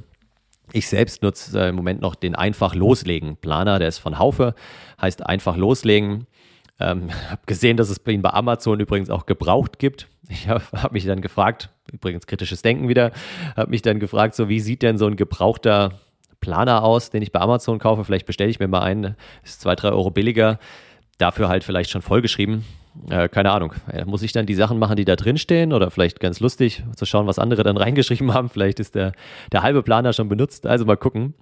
[0.72, 4.54] Ich selbst nutze äh, im Moment noch den Einfach loslegen Planer, der ist von Haufe,
[5.00, 6.26] heißt Einfach loslegen.
[6.80, 10.08] Ähm, habe gesehen, dass es ihn bei Amazon übrigens auch gebraucht gibt.
[10.28, 13.12] Ich habe hab mich dann gefragt, übrigens kritisches Denken wieder,
[13.56, 15.92] habe mich dann gefragt, so wie sieht denn so ein gebrauchter
[16.40, 18.04] Planer aus, den ich bei Amazon kaufe?
[18.04, 20.58] Vielleicht bestelle ich mir mal einen, ist zwei, drei Euro billiger.
[21.18, 22.64] Dafür halt vielleicht schon vollgeschrieben.
[23.10, 23.74] Äh, keine Ahnung.
[23.92, 25.72] Äh, muss ich dann die Sachen machen, die da drin stehen?
[25.72, 28.48] Oder vielleicht ganz lustig zu schauen, was andere dann reingeschrieben haben.
[28.48, 29.12] Vielleicht ist der,
[29.52, 30.66] der halbe Planer schon benutzt.
[30.66, 31.34] Also mal gucken.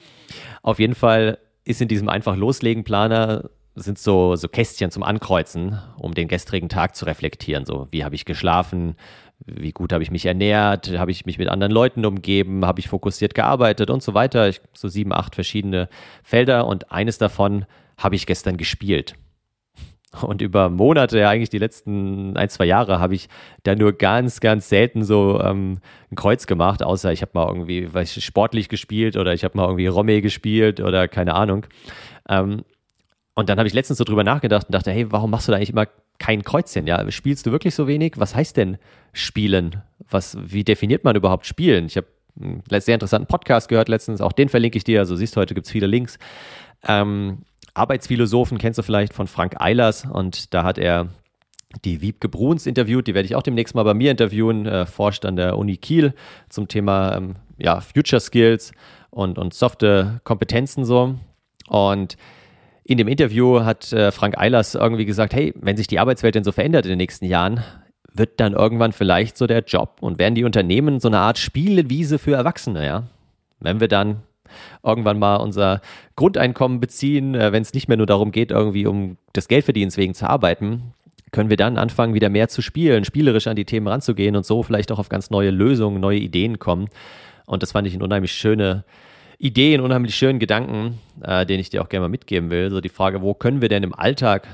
[0.62, 5.78] Auf jeden Fall ist in diesem einfach loslegen Planer sind so, so Kästchen zum Ankreuzen,
[5.98, 7.64] um den gestrigen Tag zu reflektieren.
[7.64, 8.96] So, wie habe ich geschlafen?
[9.44, 10.98] Wie gut habe ich mich ernährt?
[10.98, 12.66] Habe ich mich mit anderen Leuten umgeben?
[12.66, 14.48] Habe ich fokussiert gearbeitet und so weiter?
[14.48, 15.88] Ich, so sieben, acht verschiedene
[16.22, 17.64] Felder und eines davon
[17.96, 19.14] habe ich gestern gespielt.
[20.22, 23.28] Und über Monate, ja eigentlich die letzten ein, zwei Jahre, habe ich
[23.62, 27.92] da nur ganz, ganz selten so ähm, ein Kreuz gemacht, außer ich habe mal irgendwie
[27.92, 31.66] weiß ich, sportlich gespielt oder ich habe mal irgendwie Romme gespielt oder keine Ahnung.
[32.28, 32.64] Ähm,
[33.38, 35.58] und dann habe ich letztens so drüber nachgedacht und dachte, hey, warum machst du da
[35.58, 35.86] eigentlich immer
[36.18, 36.88] kein Kreuzchen?
[36.88, 38.14] Ja, spielst du wirklich so wenig?
[38.16, 38.78] Was heißt denn
[39.12, 39.80] spielen?
[40.10, 41.86] Was, wie definiert man überhaupt spielen?
[41.86, 42.08] Ich habe
[42.40, 44.98] einen sehr interessanten Podcast gehört letztens, auch den verlinke ich dir.
[44.98, 46.18] Also siehst du, heute gibt es viele Links.
[46.82, 47.42] Ähm,
[47.74, 51.06] Arbeitsphilosophen kennst du vielleicht von Frank Eilers und da hat er
[51.84, 55.24] die Wiebke Bruns interviewt, die werde ich auch demnächst mal bei mir interviewen, äh, forscht
[55.24, 56.12] an der Uni Kiel
[56.48, 58.72] zum Thema ähm, ja, Future Skills
[59.10, 61.14] und, und softe Kompetenzen so.
[61.68, 62.16] Und
[62.88, 66.42] in dem Interview hat äh, Frank Eilers irgendwie gesagt, hey, wenn sich die Arbeitswelt denn
[66.42, 67.62] so verändert in den nächsten Jahren,
[68.14, 72.18] wird dann irgendwann vielleicht so der Job und werden die Unternehmen so eine Art Spielewiese
[72.18, 73.02] für Erwachsene, ja?
[73.60, 74.22] Wenn wir dann
[74.82, 75.82] irgendwann mal unser
[76.16, 80.14] Grundeinkommen beziehen, äh, wenn es nicht mehr nur darum geht, irgendwie um des Geldverdienens wegen
[80.14, 80.94] zu arbeiten,
[81.30, 84.62] können wir dann anfangen, wieder mehr zu spielen, spielerisch an die Themen ranzugehen und so
[84.62, 86.88] vielleicht auch auf ganz neue Lösungen, neue Ideen kommen.
[87.44, 88.84] Und das fand ich eine unheimlich schöne
[89.38, 92.70] Ideen, unheimlich schönen Gedanken, äh, den ich dir auch gerne mal mitgeben will.
[92.70, 94.48] So die Frage, wo können wir denn im Alltag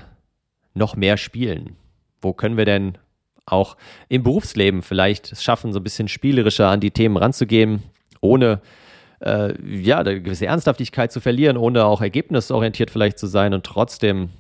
[0.74, 1.76] noch mehr spielen?
[2.20, 2.98] Wo können wir denn
[3.46, 3.76] auch
[4.08, 7.82] im Berufsleben vielleicht es schaffen, so ein bisschen spielerischer an die Themen ranzugehen,
[8.20, 8.60] ohne
[9.20, 14.30] äh, ja, eine gewisse Ernsthaftigkeit zu verlieren, ohne auch ergebnisorientiert vielleicht zu sein und trotzdem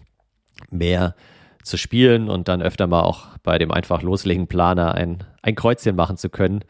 [0.70, 1.14] mehr
[1.62, 5.96] zu spielen und dann öfter mal auch bei dem einfach loslegen Planer ein, ein Kreuzchen
[5.96, 6.60] machen zu können.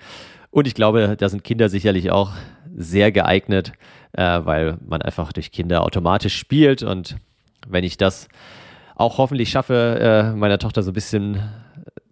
[0.50, 2.32] Und ich glaube, da sind Kinder sicherlich auch
[2.76, 3.72] sehr geeignet,
[4.12, 6.82] äh, weil man einfach durch Kinder automatisch spielt.
[6.82, 7.16] Und
[7.66, 8.28] wenn ich das
[8.96, 11.40] auch hoffentlich schaffe, äh, meiner Tochter so ein bisschen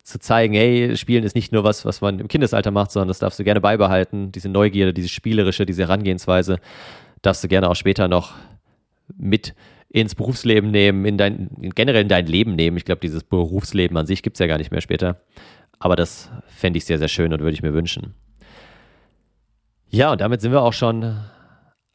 [0.02, 3.20] zu zeigen, hey, Spielen ist nicht nur was, was man im Kindesalter macht, sondern das
[3.20, 4.32] darfst du gerne beibehalten.
[4.32, 6.58] Diese Neugierde, diese spielerische, diese Herangehensweise
[7.22, 8.32] darfst du gerne auch später noch
[9.16, 9.54] mit
[9.88, 12.76] ins Berufsleben nehmen, in dein, generell in dein Leben nehmen.
[12.78, 15.20] Ich glaube, dieses Berufsleben an sich gibt es ja gar nicht mehr später.
[15.78, 18.14] Aber das fände ich sehr, sehr schön und würde ich mir wünschen.
[19.94, 21.20] Ja, und damit sind wir auch schon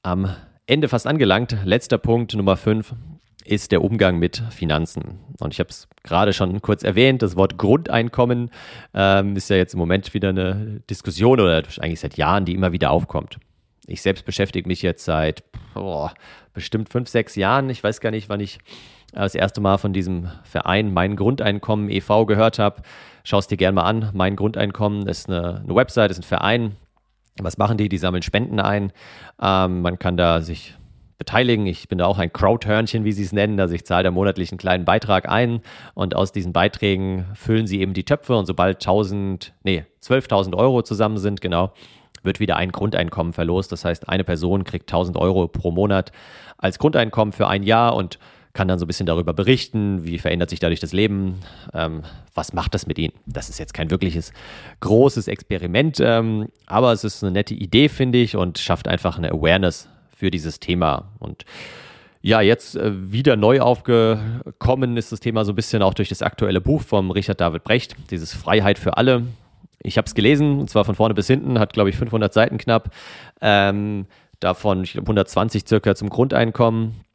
[0.04, 0.32] am
[0.68, 1.58] Ende fast angelangt.
[1.66, 2.94] Letzter Punkt, Nummer 5,
[3.44, 5.20] ist der Umgang mit Finanzen.
[5.40, 8.52] Und ich habe es gerade schon kurz erwähnt, das Wort Grundeinkommen
[8.94, 12.72] ähm, ist ja jetzt im Moment wieder eine Diskussion oder eigentlich seit Jahren, die immer
[12.72, 13.40] wieder aufkommt.
[13.88, 16.14] Ich selbst beschäftige mich jetzt seit boah,
[16.54, 17.68] bestimmt fünf, sechs Jahren.
[17.72, 18.60] Ich weiß gar nicht, wann ich
[19.12, 22.28] das erste Mal von diesem Verein Mein Grundeinkommen e.V.
[22.28, 22.84] gehört habe.
[23.24, 24.12] Schau es dir gerne mal an.
[24.14, 26.76] Mein Grundeinkommen ist eine, eine Website, ist ein Verein,
[27.42, 27.90] was machen die?
[27.90, 28.92] Die sammeln Spenden ein.
[29.42, 30.76] Ähm, man kann da sich
[31.18, 31.66] beteiligen.
[31.66, 33.60] Ich bin da auch ein Crowdhörnchen, wie sie es nennen.
[33.60, 35.62] Also ich zahle da monatlich einen kleinen Beitrag ein
[35.94, 40.84] und aus diesen Beiträgen füllen sie eben die Töpfe und sobald 1000, nee, 12.000 Euro
[40.84, 41.74] zusammen sind, genau,
[42.24, 43.72] wird wieder ein Grundeinkommen verlost.
[43.72, 46.12] Das heißt, eine Person kriegt 1000 Euro pro Monat
[46.58, 48.20] als Grundeinkommen für ein Jahr und
[48.58, 51.36] kann dann so ein bisschen darüber berichten, wie verändert sich dadurch das Leben,
[51.76, 52.02] ähm,
[52.34, 53.14] was macht das mit ihnen.
[53.28, 54.34] Das ist jetzt kein wirkliches
[54.80, 59.32] großes Experiment, ähm, aber es ist eine nette Idee, finde ich, und schafft einfach eine
[59.32, 61.10] Awareness für dieses Thema.
[61.20, 61.46] Und
[62.24, 66.24] ja, jetzt äh, wieder neu aufgekommen ist das Thema so ein bisschen auch durch das
[66.24, 69.28] aktuelle Buch vom Richard David Brecht, dieses Freiheit für alle.
[69.84, 72.58] Ich habe es gelesen, und zwar von vorne bis hinten, hat, glaube ich, 500 Seiten
[72.58, 72.90] knapp.
[73.40, 74.08] Ähm,
[74.40, 77.07] davon, ich glaube, 120 circa zum Grundeinkommen.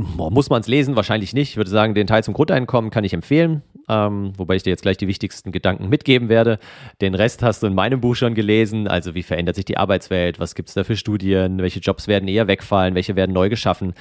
[0.00, 0.96] Muss man es lesen?
[0.96, 1.50] Wahrscheinlich nicht.
[1.50, 4.82] Ich würde sagen, den Teil zum Grundeinkommen kann ich empfehlen, ähm, wobei ich dir jetzt
[4.82, 6.58] gleich die wichtigsten Gedanken mitgeben werde.
[7.00, 8.88] Den Rest hast du in meinem Buch schon gelesen.
[8.88, 10.38] Also wie verändert sich die Arbeitswelt?
[10.38, 11.58] Was gibt es da für Studien?
[11.58, 12.94] Welche Jobs werden eher wegfallen?
[12.94, 13.94] Welche werden neu geschaffen?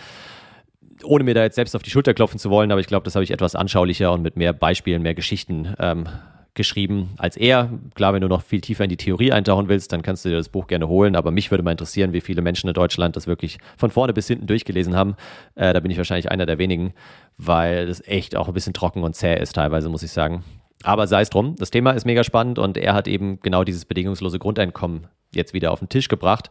[1.04, 3.16] Ohne mir da jetzt selbst auf die Schulter klopfen zu wollen, aber ich glaube, das
[3.16, 6.06] habe ich etwas anschaulicher und mit mehr Beispielen, mehr Geschichten ähm,
[6.54, 7.70] geschrieben als er.
[7.96, 10.36] Klar, wenn du noch viel tiefer in die Theorie eintauchen willst, dann kannst du dir
[10.36, 11.16] das Buch gerne holen.
[11.16, 14.28] Aber mich würde mal interessieren, wie viele Menschen in Deutschland das wirklich von vorne bis
[14.28, 15.16] hinten durchgelesen haben.
[15.56, 16.94] Äh, da bin ich wahrscheinlich einer der wenigen,
[17.38, 20.44] weil das echt auch ein bisschen trocken und zäh ist teilweise, muss ich sagen.
[20.84, 23.86] Aber sei es drum, das Thema ist mega spannend und er hat eben genau dieses
[23.86, 26.50] bedingungslose Grundeinkommen jetzt wieder auf den Tisch gebracht.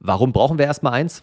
[0.00, 1.22] Warum brauchen wir erstmal eins?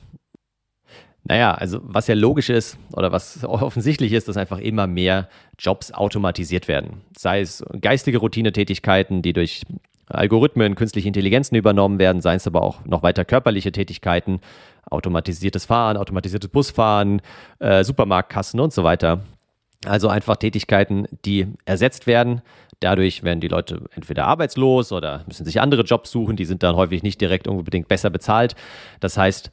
[1.29, 5.27] Naja, also was ja logisch ist oder was offensichtlich ist, dass einfach immer mehr
[5.59, 7.01] Jobs automatisiert werden.
[7.17, 9.63] Sei es geistige Routinetätigkeiten, die durch
[10.07, 14.39] Algorithmen, künstliche Intelligenzen übernommen werden, seien es aber auch noch weiter körperliche Tätigkeiten,
[14.89, 17.21] automatisiertes Fahren, automatisiertes Busfahren,
[17.59, 19.19] äh, Supermarktkassen und so weiter.
[19.85, 22.41] Also einfach Tätigkeiten, die ersetzt werden.
[22.79, 26.37] Dadurch werden die Leute entweder arbeitslos oder müssen sich andere Jobs suchen.
[26.37, 28.55] Die sind dann häufig nicht direkt unbedingt besser bezahlt.
[29.01, 29.51] Das heißt,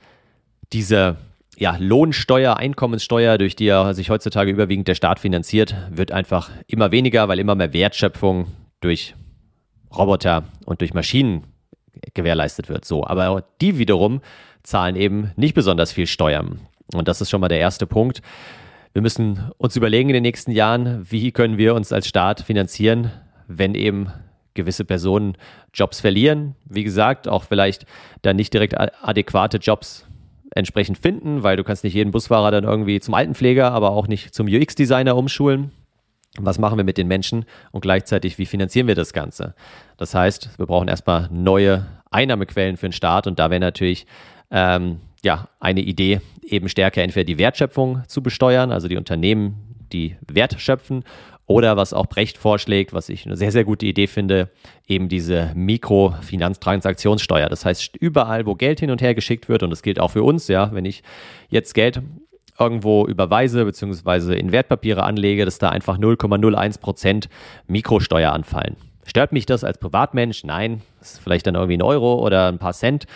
[0.73, 1.17] diese
[1.59, 6.91] ja, Lohnsteuer, Einkommenssteuer, durch die ja sich heutzutage überwiegend der Staat finanziert, wird einfach immer
[6.91, 8.49] weniger, weil immer mehr Wertschöpfung
[8.81, 9.15] durch
[9.97, 11.45] Roboter und durch Maschinen
[12.15, 12.85] gewährleistet wird.
[12.85, 14.21] So, aber die wiederum
[14.63, 16.61] zahlen eben nicht besonders viel Steuern.
[16.93, 18.21] Und das ist schon mal der erste Punkt.
[18.93, 23.11] Wir müssen uns überlegen in den nächsten Jahren, wie können wir uns als Staat finanzieren,
[23.49, 24.13] wenn eben
[24.55, 25.37] gewisse Personen
[25.73, 26.55] Jobs verlieren.
[26.65, 27.87] Wie gesagt, auch vielleicht
[28.23, 30.07] dann nicht direkt adäquate Jobs
[30.55, 34.35] entsprechend finden, weil du kannst nicht jeden Busfahrer dann irgendwie zum Altenpfleger, aber auch nicht
[34.35, 35.73] zum UX-Designer umschulen.
[36.39, 39.55] Was machen wir mit den Menschen und gleichzeitig, wie finanzieren wir das Ganze?
[39.97, 44.07] Das heißt, wir brauchen erstmal neue Einnahmequellen für den Staat und da wäre natürlich
[44.51, 50.17] ähm, ja, eine Idee, eben stärker entweder die Wertschöpfung zu besteuern, also die Unternehmen, die
[50.27, 51.05] Wert schöpfen,
[51.47, 54.51] oder was auch Brecht vorschlägt, was ich eine sehr, sehr gute Idee finde,
[54.87, 57.49] eben diese Mikrofinanztransaktionssteuer.
[57.49, 60.23] Das heißt, überall, wo Geld hin und her geschickt wird, und das gilt auch für
[60.23, 61.03] uns, ja, wenn ich
[61.51, 62.01] jetzt Geld
[62.59, 67.29] irgendwo überweise beziehungsweise in Wertpapiere anlege, dass da einfach 0,01 Prozent
[67.67, 68.77] Mikrosteuer anfallen.
[69.05, 70.45] Stört mich das als Privatmensch?
[70.45, 73.07] Nein, das ist vielleicht dann irgendwie ein Euro oder ein paar Cent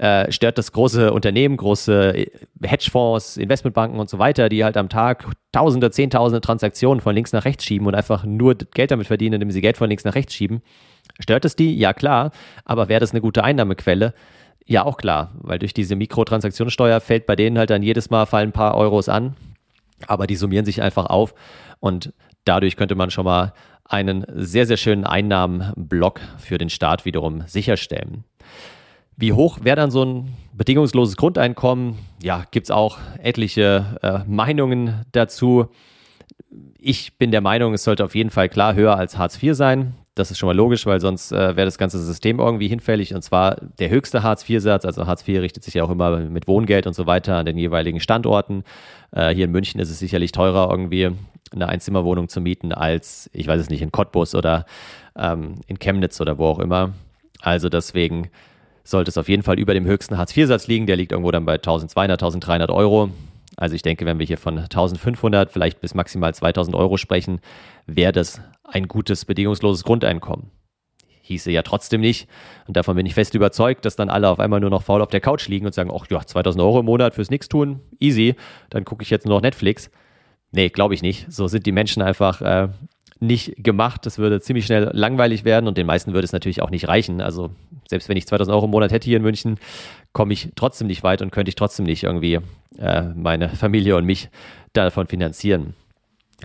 [0.00, 2.30] äh, stört das große Unternehmen, große äh,
[2.62, 7.44] Hedgefonds, Investmentbanken und so weiter, die halt am Tag Tausende, Zehntausende Transaktionen von links nach
[7.44, 10.32] rechts schieben und einfach nur Geld damit verdienen, indem sie Geld von links nach rechts
[10.32, 10.62] schieben.
[11.18, 11.76] Stört es die?
[11.76, 12.30] Ja, klar.
[12.64, 14.14] Aber wäre das eine gute Einnahmequelle?
[14.64, 18.50] Ja, auch klar, weil durch diese Mikrotransaktionssteuer fällt bei denen halt dann jedes Mal fallen
[18.50, 19.36] ein paar Euros an,
[20.06, 21.34] aber die summieren sich einfach auf
[21.78, 23.52] und dadurch könnte man schon mal
[23.84, 28.24] einen sehr, sehr schönen Einnahmenblock für den Staat wiederum sicherstellen.
[29.20, 31.98] Wie hoch wäre dann so ein bedingungsloses Grundeinkommen?
[32.22, 35.66] Ja, gibt es auch etliche äh, Meinungen dazu.
[36.78, 39.92] Ich bin der Meinung, es sollte auf jeden Fall klar höher als Hartz IV sein.
[40.14, 43.14] Das ist schon mal logisch, weil sonst äh, wäre das ganze System irgendwie hinfällig.
[43.14, 44.86] Und zwar der höchste Hartz-IV-Satz.
[44.86, 47.58] Also Hartz IV richtet sich ja auch immer mit Wohngeld und so weiter an den
[47.58, 48.64] jeweiligen Standorten.
[49.12, 51.10] Äh, hier in München ist es sicherlich teurer, irgendwie
[51.52, 54.64] eine Einzimmerwohnung zu mieten, als, ich weiß es nicht, in Cottbus oder
[55.14, 56.94] ähm, in Chemnitz oder wo auch immer.
[57.42, 58.30] Also deswegen
[58.84, 60.86] sollte es auf jeden Fall über dem höchsten Hartz-IV-Satz liegen.
[60.86, 63.10] Der liegt irgendwo dann bei 1200, 1300 Euro.
[63.56, 67.40] Also ich denke, wenn wir hier von 1500, vielleicht bis maximal 2000 Euro sprechen,
[67.86, 70.50] wäre das ein gutes bedingungsloses Grundeinkommen.
[71.22, 72.28] Hieße ja trotzdem nicht,
[72.66, 75.10] und davon bin ich fest überzeugt, dass dann alle auf einmal nur noch faul auf
[75.10, 78.34] der Couch liegen und sagen, ach ja, 2000 Euro im Monat fürs Nix-Tun, easy,
[78.70, 79.90] dann gucke ich jetzt nur noch Netflix.
[80.52, 81.30] Nee, glaube ich nicht.
[81.30, 82.68] So sind die Menschen einfach äh,
[83.20, 84.06] nicht gemacht.
[84.06, 87.20] Das würde ziemlich schnell langweilig werden und den meisten würde es natürlich auch nicht reichen.
[87.20, 87.50] Also
[87.88, 89.58] selbst wenn ich 2000 Euro im Monat hätte hier in München,
[90.12, 92.40] komme ich trotzdem nicht weit und könnte ich trotzdem nicht irgendwie
[92.78, 94.30] äh, meine Familie und mich
[94.72, 95.74] davon finanzieren.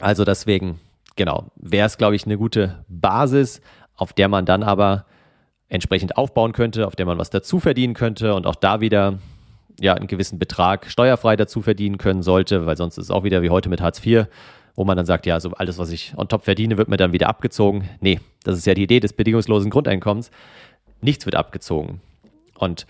[0.02, 0.80] Also deswegen,
[1.16, 3.62] genau, wäre es, glaube ich, eine gute Basis,
[3.96, 5.06] auf der man dann aber
[5.70, 9.20] entsprechend aufbauen könnte, auf der man was dazu verdienen könnte und auch da wieder
[9.80, 13.42] ja einen gewissen Betrag steuerfrei dazu verdienen können sollte, weil sonst ist es auch wieder
[13.42, 14.28] wie heute mit Hartz IV
[14.76, 17.14] wo man dann sagt, ja, so alles, was ich on top verdiene, wird mir dann
[17.14, 17.90] wieder abgezogen.
[18.02, 20.32] Nee, das ist ja die Idee des bedingungslosen Grundeinkommens.
[21.02, 22.02] Nichts wird abgezogen.
[22.58, 22.86] Und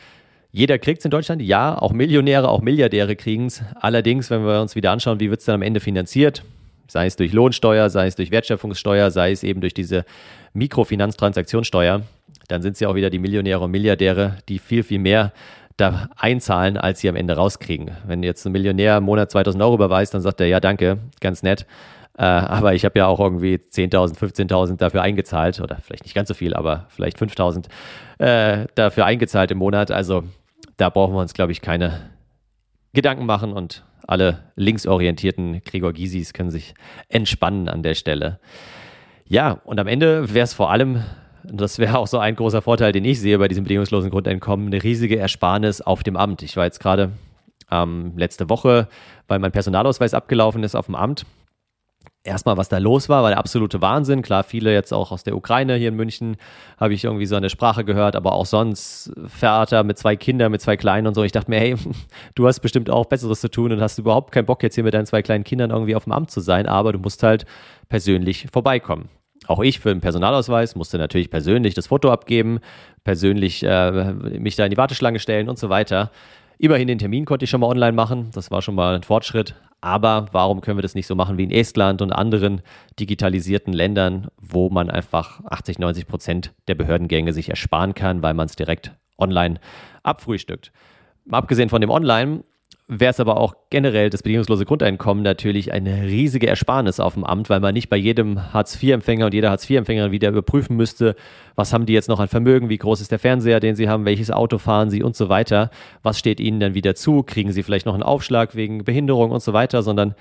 [0.56, 3.62] Jeder kriegt es in Deutschland, ja, auch Millionäre, auch Milliardäre kriegen es.
[3.82, 6.46] Allerdings, wenn wir uns wieder anschauen, wie wird es dann am Ende finanziert,
[6.88, 10.06] sei es durch Lohnsteuer, sei es durch Wertschöpfungssteuer, sei es eben durch diese
[10.54, 12.04] Mikrofinanztransaktionssteuer,
[12.48, 15.34] dann sind es ja auch wieder die Millionäre und Milliardäre, die viel, viel mehr
[15.78, 17.92] da einzahlen, als sie am Ende rauskriegen.
[18.06, 21.44] Wenn jetzt ein Millionär im Monat 2000 Euro überweist, dann sagt er, ja, danke, ganz
[21.44, 21.66] nett.
[22.18, 26.30] Äh, aber ich habe ja auch irgendwie 10.000, 15.000 dafür eingezahlt oder vielleicht nicht ganz
[26.30, 27.66] so viel, aber vielleicht 5.000
[28.20, 29.92] äh, dafür eingezahlt im Monat.
[29.92, 30.24] Also
[30.78, 32.10] da brauchen wir uns, glaube ich, keine
[32.94, 36.74] Gedanken machen und alle linksorientierten Gregor Gysis können sich
[37.10, 38.40] entspannen an der Stelle.
[39.28, 41.04] Ja, und am Ende wäre es vor allem
[41.52, 44.84] das wäre auch so ein großer Vorteil, den ich sehe bei diesem bedingungslosen Grundeinkommen, eine
[44.84, 46.42] riesige Ersparnis auf dem Amt.
[46.44, 47.12] Ich war jetzt gerade
[47.72, 48.88] ähm, letzte Woche,
[49.28, 51.26] weil mein Personalausweis abgelaufen ist auf dem Amt.
[52.24, 54.24] Erstmal, was da los war, war der absolute Wahnsinn.
[54.24, 56.38] Klar, viele jetzt auch aus der Ukraine hier in München
[56.80, 60.60] habe ich irgendwie so eine Sprache gehört, aber auch sonst Vater mit zwei Kindern, mit
[60.60, 61.24] zwei Kleinen und so.
[61.24, 61.76] Ich dachte mir, hey,
[62.36, 64.96] du hast bestimmt auch Besseres zu tun und hast überhaupt keinen Bock jetzt hier mit
[64.96, 67.46] deinen zwei kleinen Kindern irgendwie auf dem Amt zu sein, aber du musst halt
[67.90, 69.10] persönlich vorbeikommen
[69.48, 72.60] auch ich für den Personalausweis musste natürlich persönlich das Foto abgeben,
[73.04, 76.12] persönlich äh, mich da in die Warteschlange stellen und so weiter.
[76.58, 79.56] Immerhin den Termin konnte ich schon mal online machen, das war schon mal ein Fortschritt.
[79.82, 82.62] Aber warum können wir das nicht so machen wie in Estland und anderen
[83.00, 88.48] digitalisierten Ländern, wo man einfach 80, 90 Prozent der Behördengänge sich ersparen kann, weil man
[88.48, 89.60] es direkt online
[90.02, 90.72] abfrühstückt?
[91.30, 92.44] Abgesehen von dem Online
[92.88, 97.50] wäre es aber auch generell das bedingungslose Grundeinkommen natürlich eine riesige Ersparnis auf dem Amt,
[97.50, 101.16] weil man nicht bei jedem Hartz-IV-Empfänger und jeder Hartz-IV-Empfängerin wieder überprüfen müsste,
[101.56, 104.06] was haben die jetzt noch an Vermögen, wie groß ist der Fernseher, den sie haben,
[104.06, 105.72] welches Auto fahren sie und so weiter,
[106.04, 109.42] was steht ihnen dann wieder zu, kriegen sie vielleicht noch einen Aufschlag wegen Behinderung und
[109.42, 110.14] so weiter, sondern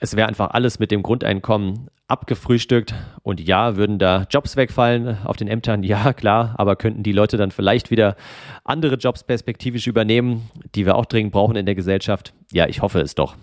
[0.00, 2.94] es wäre einfach alles mit dem Grundeinkommen abgefrühstückt.
[3.22, 5.82] Und ja, würden da Jobs wegfallen auf den Ämtern?
[5.82, 6.54] Ja, klar.
[6.56, 8.16] Aber könnten die Leute dann vielleicht wieder
[8.64, 12.32] andere Jobs perspektivisch übernehmen, die wir auch dringend brauchen in der Gesellschaft?
[12.52, 13.36] Ja, ich hoffe es doch.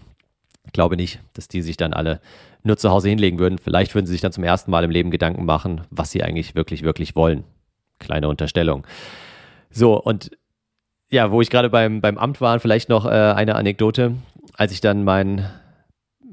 [0.65, 2.19] Ich glaube nicht, dass die sich dann alle
[2.63, 3.59] nur zu Hause hinlegen würden.
[3.59, 6.55] Vielleicht würden sie sich dann zum ersten Mal im Leben Gedanken machen, was sie eigentlich
[6.55, 7.43] wirklich, wirklich wollen.
[7.99, 8.85] Kleine Unterstellung.
[9.69, 10.31] So, und
[11.11, 14.15] ja, wo ich gerade beim, beim Amt war, vielleicht noch äh, eine Anekdote.
[14.57, 15.03] Als ich dann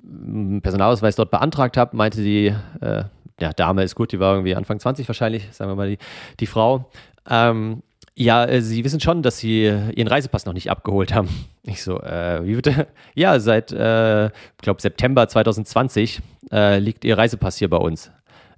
[0.02, 3.04] mein Personalausweis dort beantragt habe, meinte die äh,
[3.40, 5.98] ja, Dame ist gut, die war irgendwie Anfang 20 wahrscheinlich, sagen wir mal die,
[6.40, 6.90] die Frau.
[7.28, 7.82] Ähm,
[8.14, 11.28] ja, äh, Sie wissen schon, dass Sie Ihren Reisepass noch nicht abgeholt haben.
[11.64, 12.88] Ich so, äh, wie bitte?
[13.14, 18.10] Ja, seit, äh, ich glaube, September 2020 äh, liegt Ihr Reisepass hier bei uns.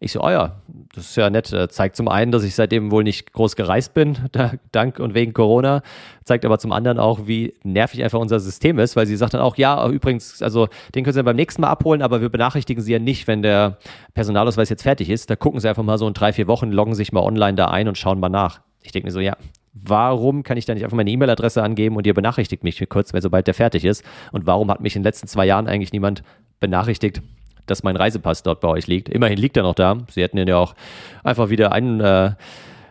[0.05, 0.53] Ich so, oh ja,
[0.95, 1.51] das ist ja nett.
[1.51, 5.15] Äh, zeigt zum einen, dass ich seitdem wohl nicht groß gereist bin, da, dank und
[5.15, 5.81] wegen Corona.
[6.25, 9.41] Zeigt aber zum anderen auch, wie nervig einfach unser System ist, weil sie sagt dann
[9.41, 12.93] auch, ja, übrigens, also den können Sie beim nächsten Mal abholen, aber wir benachrichtigen Sie
[12.93, 13.79] ja nicht, wenn der
[14.13, 15.31] Personalausweis jetzt fertig ist.
[15.31, 17.69] Da gucken Sie einfach mal so in drei, vier Wochen, loggen sich mal online da
[17.69, 18.61] ein und schauen mal nach.
[18.83, 19.39] Ich denke mir so, ja,
[19.73, 23.23] warum kann ich da nicht einfach meine E-Mail-Adresse angeben und ihr benachrichtigt mich kurz, wenn
[23.23, 24.05] sobald der fertig ist?
[24.33, 26.23] Und warum hat mich in den letzten zwei Jahren eigentlich niemand
[26.61, 27.23] benachrichtigt,
[27.67, 29.09] dass mein Reisepass dort bei euch liegt.
[29.09, 29.99] Immerhin liegt er noch da.
[30.11, 30.75] Sie hätten ihn ja auch
[31.23, 32.33] einfach wieder ein, äh,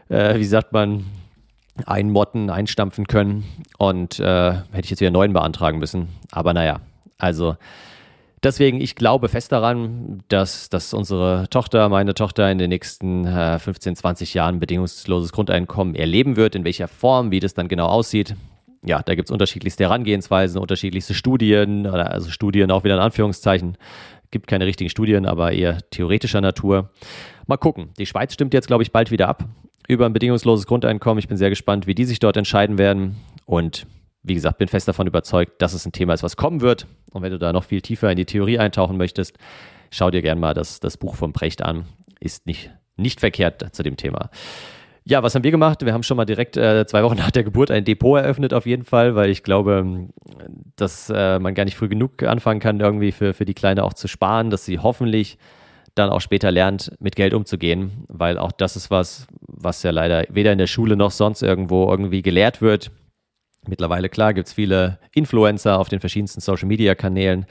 [0.10, 1.06] äh, wie sagt man,
[1.86, 3.44] einmotten, einstampfen können.
[3.78, 6.10] Und äh, hätte ich jetzt wieder einen neuen beantragen müssen.
[6.32, 6.82] Aber naja,
[7.18, 7.56] also
[8.44, 13.60] deswegen, ich glaube fest daran, dass, dass unsere Tochter, meine Tochter in den nächsten äh,
[13.60, 16.56] 15, 20 Jahren bedingungsloses Grundeinkommen erleben wird.
[16.56, 18.36] In welcher Form, wie das dann genau aussieht.
[18.86, 23.78] Ja, da gibt es unterschiedlichste Herangehensweisen, unterschiedlichste Studien, also Studien auch wieder in Anführungszeichen,
[24.34, 26.90] Gibt keine richtigen Studien, aber eher theoretischer Natur.
[27.46, 27.92] Mal gucken.
[28.00, 29.48] Die Schweiz stimmt jetzt, glaube ich, bald wieder ab
[29.88, 31.20] über ein bedingungsloses Grundeinkommen.
[31.20, 33.18] Ich bin sehr gespannt, wie die sich dort entscheiden werden.
[33.46, 33.86] Und
[34.24, 36.88] wie gesagt, bin fest davon überzeugt, dass es ein Thema ist, was kommen wird.
[37.12, 39.38] Und wenn du da noch viel tiefer in die Theorie eintauchen möchtest,
[39.92, 41.86] schau dir gerne mal das, das Buch von Precht an.
[42.20, 44.32] Ist nicht, nicht verkehrt zu dem Thema.
[45.06, 45.86] Ja, was haben wir gemacht?
[45.86, 48.66] Wir haben schon mal direkt äh, zwei Wochen nach der Geburt ein Depot eröffnet, auf
[48.66, 50.08] jeden Fall, weil ich glaube,
[50.76, 53.94] dass äh, man gar nicht früh genug anfangen kann, irgendwie für, für die Kleine auch
[53.94, 55.38] zu sparen, dass sie hoffentlich
[55.96, 60.24] dann auch später lernt, mit Geld umzugehen, weil auch das ist was, was ja leider
[60.30, 62.90] weder in der Schule noch sonst irgendwo irgendwie gelehrt wird.
[63.68, 67.46] Mittlerweile, klar, gibt es viele Influencer auf den verschiedensten Social-Media-Kanälen,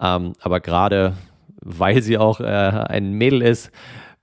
[0.00, 1.14] ähm, aber gerade
[1.62, 3.70] weil sie auch äh, ein Mädel ist,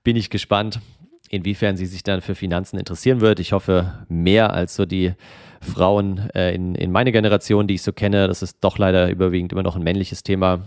[0.02, 0.80] bin ich gespannt,
[1.28, 3.40] inwiefern sie sich dann für Finanzen interessieren wird.
[3.40, 5.14] Ich hoffe mehr als so die
[5.60, 8.28] Frauen äh, in, in meine Generation, die ich so kenne.
[8.28, 10.60] Das ist doch leider überwiegend immer noch ein männliches Thema.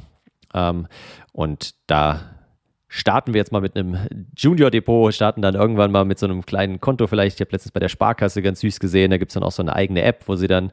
[0.53, 0.87] Ähm,
[1.31, 2.21] und da
[2.93, 3.97] starten wir jetzt mal mit einem
[4.35, 7.37] Junior-Depot, starten dann irgendwann mal mit so einem kleinen Konto vielleicht.
[7.37, 9.63] Ich habe letztens bei der Sparkasse ganz süß gesehen, da gibt es dann auch so
[9.63, 10.71] eine eigene App, wo sie dann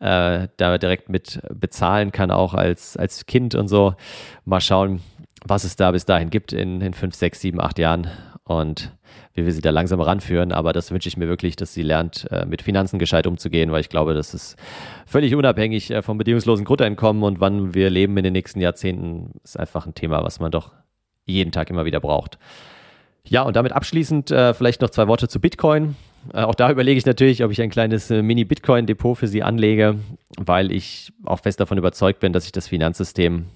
[0.00, 3.94] äh, da direkt mit bezahlen kann, auch als, als Kind und so.
[4.44, 5.00] Mal schauen,
[5.44, 8.08] was es da bis dahin gibt in, in fünf, sechs, sieben, acht Jahren.
[8.42, 8.90] Und
[9.40, 10.52] wie wir sie da langsam ranführen.
[10.52, 13.80] Aber das wünsche ich mir wirklich, dass sie lernt, äh, mit Finanzen gescheit umzugehen, weil
[13.80, 14.56] ich glaube, das ist
[15.06, 19.58] völlig unabhängig äh, vom bedingungslosen Grundeinkommen und wann wir leben in den nächsten Jahrzehnten, ist
[19.58, 20.72] einfach ein Thema, was man doch
[21.26, 22.38] jeden Tag immer wieder braucht.
[23.26, 25.96] Ja, und damit abschließend äh, vielleicht noch zwei Worte zu Bitcoin.
[26.32, 29.98] Auch da überlege ich natürlich, ob ich ein kleines Mini-Bitcoin-Depot für Sie anlege,
[30.36, 33.46] weil ich auch fest davon überzeugt bin, dass sich das Finanzsystem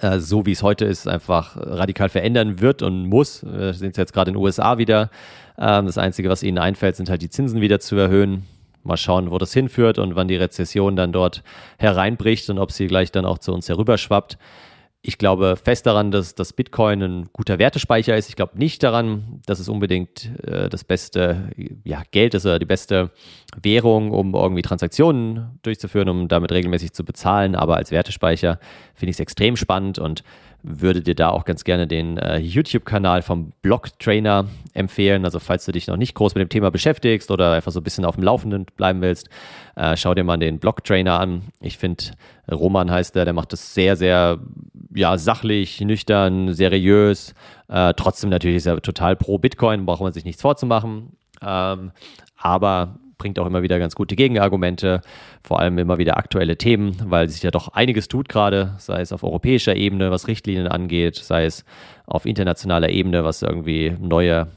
[0.00, 3.44] äh, so wie es heute ist, einfach radikal verändern wird und muss.
[3.44, 5.10] Wir sehen es jetzt gerade in den USA wieder.
[5.58, 8.44] Ähm, das Einzige, was ihnen einfällt, sind halt die Zinsen wieder zu erhöhen.
[8.84, 11.42] Mal schauen, wo das hinführt und wann die Rezession dann dort
[11.78, 14.38] hereinbricht und ob sie gleich dann auch zu uns herüberschwappt
[15.00, 18.28] ich glaube fest daran, dass das Bitcoin ein guter Wertespeicher ist.
[18.28, 21.50] Ich glaube nicht daran, dass es unbedingt äh, das beste
[21.84, 23.10] ja, Geld ist oder die beste
[23.62, 27.54] Währung, um irgendwie Transaktionen durchzuführen, um damit regelmäßig zu bezahlen.
[27.54, 28.58] Aber als Wertespeicher
[28.94, 30.24] finde ich es extrem spannend und
[30.62, 35.24] würde dir da auch ganz gerne den äh, YouTube-Kanal vom Block Trainer empfehlen.
[35.24, 37.84] Also falls du dich noch nicht groß mit dem Thema beschäftigst oder einfach so ein
[37.84, 39.28] bisschen auf dem Laufenden bleiben willst,
[39.76, 41.42] äh, schau dir mal den Block Trainer an.
[41.60, 42.04] Ich finde,
[42.50, 44.38] Roman heißt der, der macht das sehr, sehr
[44.94, 47.34] ja, sachlich, nüchtern, seriös.
[47.68, 51.12] Äh, trotzdem natürlich ist er total pro Bitcoin, braucht man sich nichts vorzumachen.
[51.40, 51.92] Ähm,
[52.36, 55.02] aber bringt auch immer wieder ganz gute Gegenargumente,
[55.42, 59.12] vor allem immer wieder aktuelle Themen, weil sich ja doch einiges tut gerade, sei es
[59.12, 61.64] auf europäischer Ebene, was Richtlinien angeht, sei es
[62.06, 64.48] auf internationaler Ebene, was irgendwie neue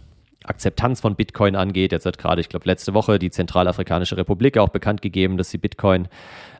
[0.44, 1.92] Akzeptanz von Bitcoin angeht.
[1.92, 5.58] Jetzt hat gerade, ich glaube, letzte Woche die Zentralafrikanische Republik auch bekannt gegeben, dass sie
[5.58, 6.08] Bitcoin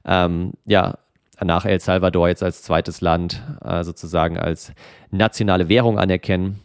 [0.06, 0.98] ähm, ja
[1.44, 4.74] nach El Salvador jetzt als zweites Land äh, sozusagen als
[5.10, 6.60] nationale Währung anerkennen.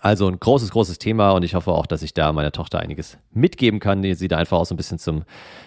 [0.00, 3.18] Also ein großes, großes Thema und ich hoffe auch, dass ich da meiner Tochter einiges
[3.32, 5.24] mitgeben kann, die sie da einfach auch so ein bisschen zum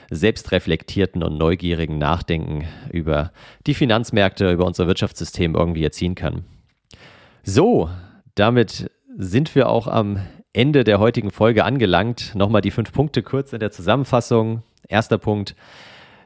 [0.09, 3.33] selbstreflektierten und neugierigen Nachdenken über
[3.67, 6.45] die Finanzmärkte, über unser Wirtschaftssystem irgendwie erziehen kann.
[7.43, 7.89] So,
[8.35, 10.21] damit sind wir auch am
[10.53, 12.33] Ende der heutigen Folge angelangt.
[12.33, 14.63] Nochmal die fünf Punkte kurz in der Zusammenfassung.
[14.87, 15.55] Erster Punkt,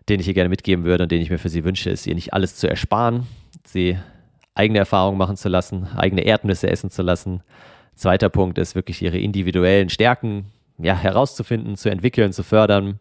[0.07, 2.15] den ich hier gerne mitgeben würde und den ich mir für Sie wünsche, ist, ihr
[2.15, 3.25] nicht alles zu ersparen,
[3.65, 3.97] Sie
[4.53, 7.41] eigene Erfahrungen machen zu lassen, eigene Erdnüsse essen zu lassen,
[7.97, 10.45] Zweiter Punkt ist wirklich ihre individuellen Stärken
[10.77, 12.99] ja, herauszufinden, zu entwickeln, zu fördern.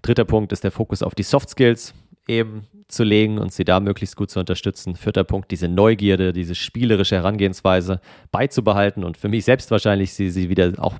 [0.00, 1.94] Dritter Punkt ist der Fokus auf die Soft Skills
[2.26, 4.96] eben zu legen und sie da möglichst gut zu unterstützen.
[4.96, 10.48] Vierter Punkt, diese Neugierde, diese spielerische Herangehensweise beizubehalten und für mich selbst wahrscheinlich sie, sie
[10.48, 10.98] wieder auch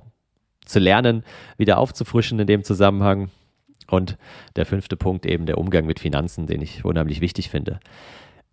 [0.65, 1.23] zu lernen,
[1.57, 3.31] wieder aufzufrischen in dem Zusammenhang.
[3.89, 4.17] Und
[4.55, 7.79] der fünfte Punkt eben der Umgang mit Finanzen, den ich unheimlich wichtig finde.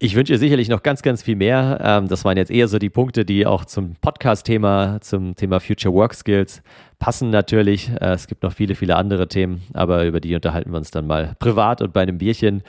[0.02, 1.78] Ich wünsche sicherlich noch ganz, ganz viel mehr.
[1.82, 5.92] Ähm, das waren jetzt eher so die Punkte, die auch zum Podcast-Thema, zum Thema Future
[5.92, 6.62] Work Skills
[6.98, 7.90] passen natürlich.
[8.00, 11.06] Äh, es gibt noch viele, viele andere Themen, aber über die unterhalten wir uns dann
[11.06, 12.62] mal privat und bei einem Bierchen.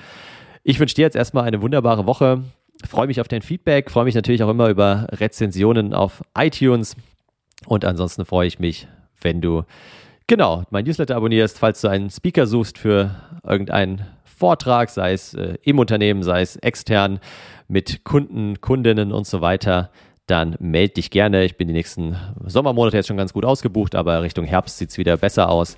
[0.64, 2.44] Ich wünsche dir jetzt erstmal eine wunderbare Woche.
[2.86, 6.98] Freue mich auf dein Feedback, freue mich natürlich auch immer über Rezensionen auf iTunes
[7.66, 8.90] und ansonsten freue ich mich,
[9.22, 9.64] wenn du
[10.28, 13.16] genau mein Newsletter abonnierst, falls du einen Speaker suchst für
[13.48, 14.06] irgendein
[14.42, 17.20] Vortrag, sei es äh, im Unternehmen, sei es extern
[17.68, 19.92] mit Kunden, Kundinnen und so weiter,
[20.26, 21.44] dann melde dich gerne.
[21.44, 22.16] Ich bin die nächsten
[22.48, 25.78] Sommermonate jetzt schon ganz gut ausgebucht, aber Richtung Herbst sieht es wieder besser aus.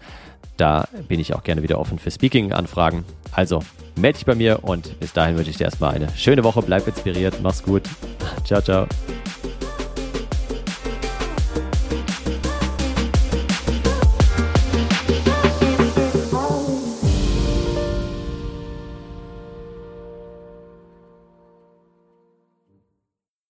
[0.55, 3.03] Da bin ich auch gerne wieder offen für Speaking-Anfragen.
[3.34, 3.64] Also
[3.97, 6.61] melde dich bei mir und bis dahin wünsche ich dir erstmal eine schöne Woche.
[6.61, 7.84] Bleib inspiriert, mach's gut.
[8.45, 8.88] Ciao, ciao.